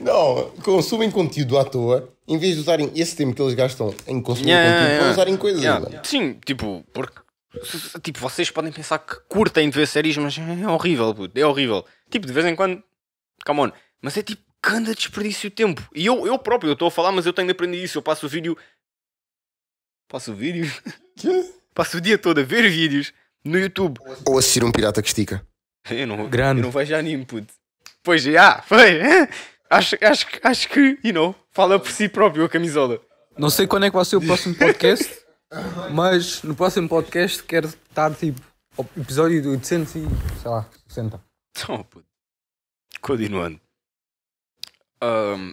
[0.01, 4.21] Não, consumem conteúdo à toa em vez de usarem esse tempo que eles gastam em
[4.23, 5.05] consumir Yeah, conteúdo yeah.
[5.05, 5.63] para usarem coisas.
[5.63, 6.05] Yeah.
[6.05, 7.21] Sim, tipo, porque
[8.03, 11.85] tipo, vocês podem pensar que curtem de ver séries, mas é horrível, puto, é horrível.
[12.11, 12.83] Tipo, de vez em quando,
[13.45, 15.83] come on, mas é tipo, que anda desperdício de tempo.
[15.95, 17.99] E eu, eu próprio, eu estou a falar, mas eu tenho de aprender isso.
[17.99, 18.57] Eu passo o vídeo.
[20.09, 20.71] Passo o vídeo?
[21.75, 23.13] Passo o dia todo a ver vídeos
[23.45, 23.99] no YouTube.
[24.27, 25.47] Ou assistir um pirata que estica.
[25.91, 26.61] Eu não, Grande.
[26.61, 27.53] eu não vejo anime, puto.
[28.03, 29.01] Pois, já, foi.
[29.71, 33.01] Acho, acho, que- acho que, you know, fala por si próprio a camisola.
[33.39, 35.11] Não sei quando é que vai ser o próximo podcast,
[35.91, 38.39] mas no próximo podcast quero estar tipo
[38.77, 40.01] ao episódio do 800 e
[40.43, 41.25] sei lá, 60.
[41.57, 42.05] Então, puto.
[43.01, 43.59] Continuando.
[45.01, 45.53] Ahm,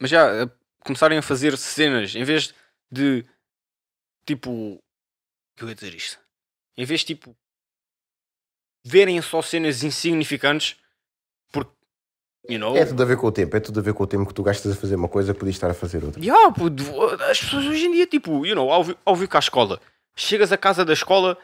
[0.00, 0.50] mas já, eh,
[0.80, 2.52] começarem a fazer cenas, em vez
[2.90, 3.24] de,
[4.26, 4.80] tipo, o
[5.56, 6.18] que eu ia dizer isto?
[6.76, 7.36] Em vez de, tipo,
[8.84, 10.76] verem só cenas insignificantes,
[11.52, 11.72] porque,
[12.48, 14.06] you know, É tudo a ver com o tempo, é tudo a ver com o
[14.06, 16.20] tempo que tu gastas a fazer uma coisa, podias estar a fazer outra.
[16.22, 16.82] Yeah, puto,
[17.30, 19.80] as pessoas hoje em dia, tipo, you know, ao, vi- ao vir cá à escola,
[20.16, 21.38] chegas à casa da escola,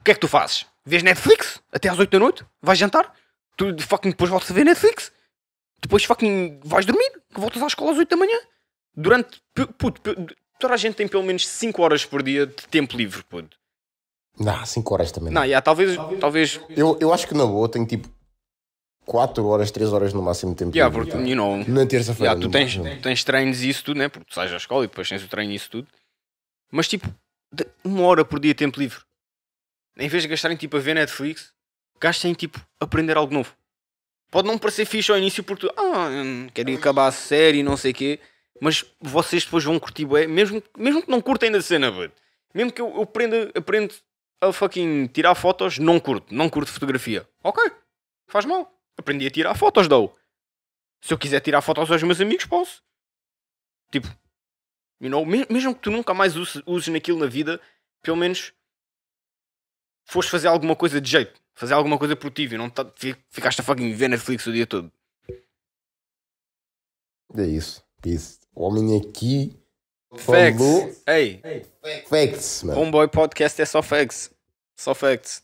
[0.00, 0.66] o que é que tu fazes?
[0.84, 2.44] Vês Netflix até às 8 da noite?
[2.62, 3.14] Vais jantar?
[3.56, 5.12] Tu fucking depois voltas a ver Netflix?
[5.80, 7.10] Depois fucking vais dormir?
[7.34, 8.38] Que voltas à escola às 8 da manhã?
[8.94, 12.66] Durante, pu- puto, pu- toda a gente tem pelo menos 5 horas por dia de
[12.68, 13.56] tempo livre, puto.
[14.38, 15.32] Não, 5 horas também.
[15.32, 15.46] Não, Não.
[15.46, 18.08] yeah, talvez, talvez, Eu, eu acho que na boa tenho tipo
[19.04, 20.76] 4 horas, 3 horas no máximo de tempo.
[20.76, 21.10] yeah, livre.
[21.12, 22.32] porque, you know, Na terça-feira.
[22.32, 23.02] Yeah, tu tens, máximo.
[23.02, 24.08] tens treinos e isso tudo, né?
[24.08, 25.88] Porque tu sais à escola e depois tens o treino e isso tudo.
[26.70, 27.08] Mas tipo,
[27.52, 29.00] de uma hora por dia tempo livre.
[29.96, 31.52] Em vez de gastarem tipo a ver Netflix,
[32.00, 33.52] gastem tipo a aprender algo novo.
[34.30, 37.62] Pode não parecer fixe ao início porque tu, ah, hum, quero acabar a série e
[37.62, 38.20] não sei o quê.
[38.60, 42.12] Mas vocês depois vão curtir, bué, mesmo, mesmo que não curtem da cena, bud.
[42.52, 43.94] Mesmo que eu, eu aprenda, aprenda
[44.40, 47.28] a fucking tirar fotos, não curto, não curto fotografia.
[47.42, 47.62] Ok,
[48.30, 48.70] Faz mal.
[48.96, 50.14] Aprendi a tirar fotos, dou.
[51.00, 52.82] Se eu quiser tirar fotos aos meus amigos, posso.
[53.90, 54.06] Tipo,
[55.00, 57.58] you know, me- mesmo que tu nunca mais uses, uses naquilo na vida,
[58.02, 58.52] pelo menos
[60.04, 61.40] foste fazer alguma coisa de jeito.
[61.54, 64.66] Fazer alguma coisa produtiva e não tá, fi- ficaste a fucking ver Netflix o dia
[64.66, 64.92] todo.
[67.36, 67.82] É isso.
[68.04, 68.40] Isso.
[68.54, 69.58] O homem aqui
[70.16, 70.58] Facts.
[70.58, 71.42] falou Ei,
[72.06, 72.80] facts, mano.
[72.80, 74.30] Homeboy Podcast é só facts.
[74.76, 75.42] Só facts.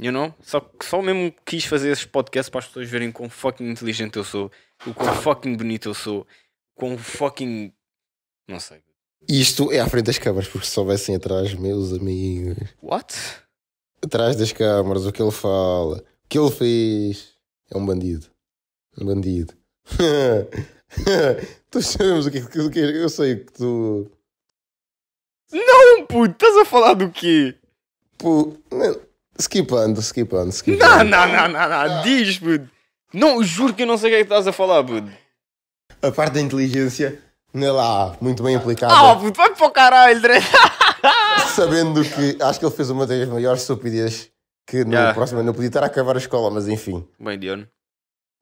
[0.00, 0.34] You know?
[0.42, 4.24] Só, só mesmo quis fazer esses podcasts para as pessoas verem quão fucking inteligente eu
[4.24, 4.50] sou,
[4.86, 6.26] o quão fucking bonito eu sou,
[6.74, 7.72] quão fucking.
[8.48, 8.82] Não sei.
[9.28, 12.56] Isto é à frente das câmaras, porque se soubessem atrás, meus amigos.
[12.82, 13.14] What?
[14.02, 17.34] Atrás das câmaras, o que ele fala, o que ele fez.
[17.70, 18.26] É um bandido.
[18.96, 19.54] Um bandido.
[21.70, 24.10] tu sabemos o que, é que- o que Eu sei que tu.
[25.52, 27.54] Não, puto, estás a falar do quê?
[28.18, 29.00] Pô, não,
[29.38, 31.04] skipando, skipando, Não, skipando.
[31.04, 32.02] não, não, não, não.
[32.02, 32.68] Diz, puto.
[33.14, 35.10] Não, juro que eu não sei o que é que estás a falar, puto.
[36.02, 37.22] A parte da inteligência,
[37.54, 38.92] não é lá, muito bem aplicada.
[38.94, 40.34] Ah, puto, vai para o caralho, Dre.
[41.54, 44.30] Sabendo que acho que ele fez uma das maiores estupidez
[44.66, 45.14] que no Yeah.
[45.14, 47.06] próximo ano podia estar a acabar a escola, mas enfim.
[47.18, 47.66] Bem, Diano.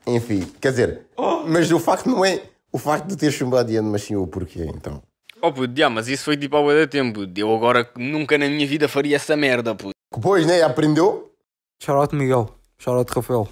[0.06, 1.06] Enfim, quer dizer,
[1.46, 2.42] mas o facto não é
[2.76, 5.02] o facto de ter chumbado de ano, mas sim o porquê, então.
[5.40, 7.20] Oh, puto, já, mas isso foi tipo bué de tempo.
[7.34, 9.92] Eu agora nunca na minha vida faria essa merda, puto.
[10.14, 11.34] Depois, né, aprendeu?
[11.82, 12.54] Shoutout Miguel.
[12.78, 13.48] Shoutout Rafael.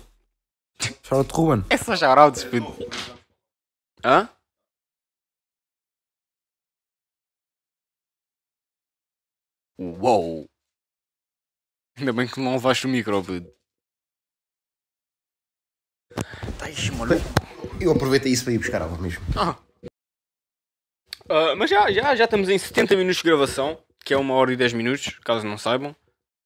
[1.03, 1.65] Shoutout Ruben.
[1.71, 2.77] Essas shoutouts, puto.
[4.05, 4.29] Hã?
[9.79, 10.45] Uou!
[11.97, 13.51] Ainda bem que não levaste o micro, puto.
[16.59, 16.67] Tá
[16.99, 17.54] maluco.
[17.81, 19.25] Eu aproveitei isso para ir buscar água mesmo.
[19.37, 19.57] Ah.
[21.29, 24.53] Ah, mas já, já, já estamos em 70 minutos de gravação, que é uma hora
[24.53, 25.95] e 10 minutos, caso não saibam.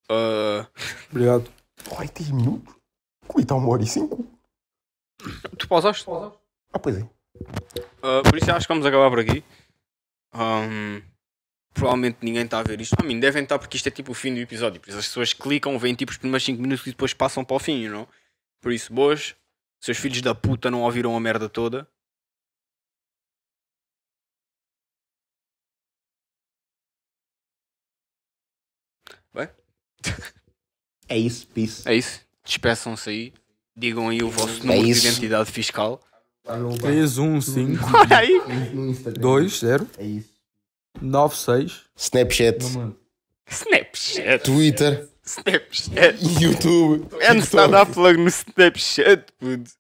[0.09, 0.67] Ah,
[1.11, 1.51] Obrigado.
[1.97, 2.75] Ai, 10 minutos?
[3.27, 4.27] Como está uma hora e cinco?
[5.59, 6.07] tu pausaste?
[6.73, 7.03] Ah, pois é.
[7.03, 9.45] Uh, por isso acho que vamos acabar por aqui.
[10.35, 11.03] Um,
[11.75, 12.97] provavelmente ninguém está a ver isto.
[12.99, 14.81] A mim devem estar porque isto é tipo o fim do episódio.
[14.81, 17.57] Por isso as pessoas clicam, veem tipo os primeiros 5 minutos e depois passam para
[17.57, 18.09] o fim, you know?
[18.61, 19.35] Por isso, boas.
[19.81, 21.89] Seus filhos da puta não ouviram a merda toda.
[29.35, 29.49] Bem,
[31.09, 31.83] É isso, peace.
[31.89, 32.21] é isso.
[32.45, 33.33] Despeçam-se aí.
[33.77, 35.07] Digam aí o vosso número de isso.
[35.07, 36.01] identidade fiscal.
[36.81, 38.73] 3, 1, 5, Olha aí!
[38.75, 39.21] No Instagram.
[39.21, 40.33] 2, 0, É isso.
[41.01, 41.83] 9, 6.
[41.95, 42.59] Snapchat,
[43.47, 44.45] Snapchat.
[44.45, 46.19] Twitter, Snapchat.
[46.41, 47.07] YouTube.
[47.21, 49.71] É não a dar plug no Snapchat, puto.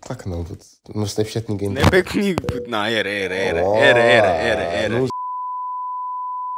[0.00, 0.64] Claro que não, puto.
[0.94, 2.68] No Snapchat ninguém Não é bem comigo, puto.
[2.68, 3.60] Não, era, era, era.
[3.60, 4.98] Era, era, era, era.
[4.98, 5.08] Não-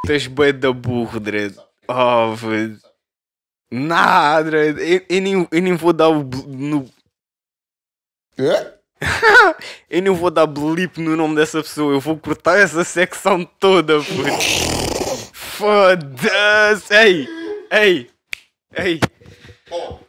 [0.07, 1.57] Tens bué da burro, Dredd.
[1.88, 2.88] Oh, puto.
[3.70, 4.78] Nah, Dredd.
[4.78, 6.22] Eu, eu, nem, eu nem vou dar o...
[6.22, 6.88] No,
[8.38, 8.72] Hã?
[9.90, 11.92] eu nem vou dar blip no nome dessa pessoa.
[11.92, 15.34] Eu vou cortar essa secção toda, puto.
[15.34, 16.94] Foda-se.
[16.94, 17.38] Ei,
[17.71, 18.11] ei,
[18.77, 19.01] ei.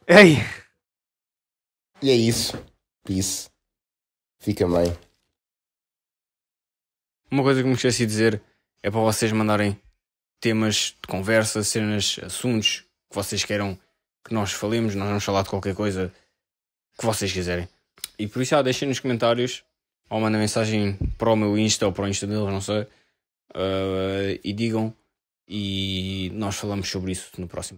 [0.08, 0.38] Ei.
[2.02, 2.58] E é isso.
[3.04, 3.50] Peace.
[4.40, 4.96] Fica bem.
[7.32, 8.42] Uma coisa que me esqueci de dizer
[8.82, 9.80] é para vocês mandarem
[10.40, 13.78] temas de conversa, cenas, assuntos que vocês queiram
[14.26, 14.96] que nós falemos.
[14.96, 16.12] Nós vamos falar de qualquer coisa
[16.98, 17.68] que vocês quiserem.
[18.18, 19.64] E por isso, já deixem nos comentários
[20.10, 22.88] ou mandem mensagem para o meu Insta ou para o Insta deles, não sei.
[23.54, 24.94] ah, e digam.
[25.50, 27.78] E nós falamos sobre isso no próximo.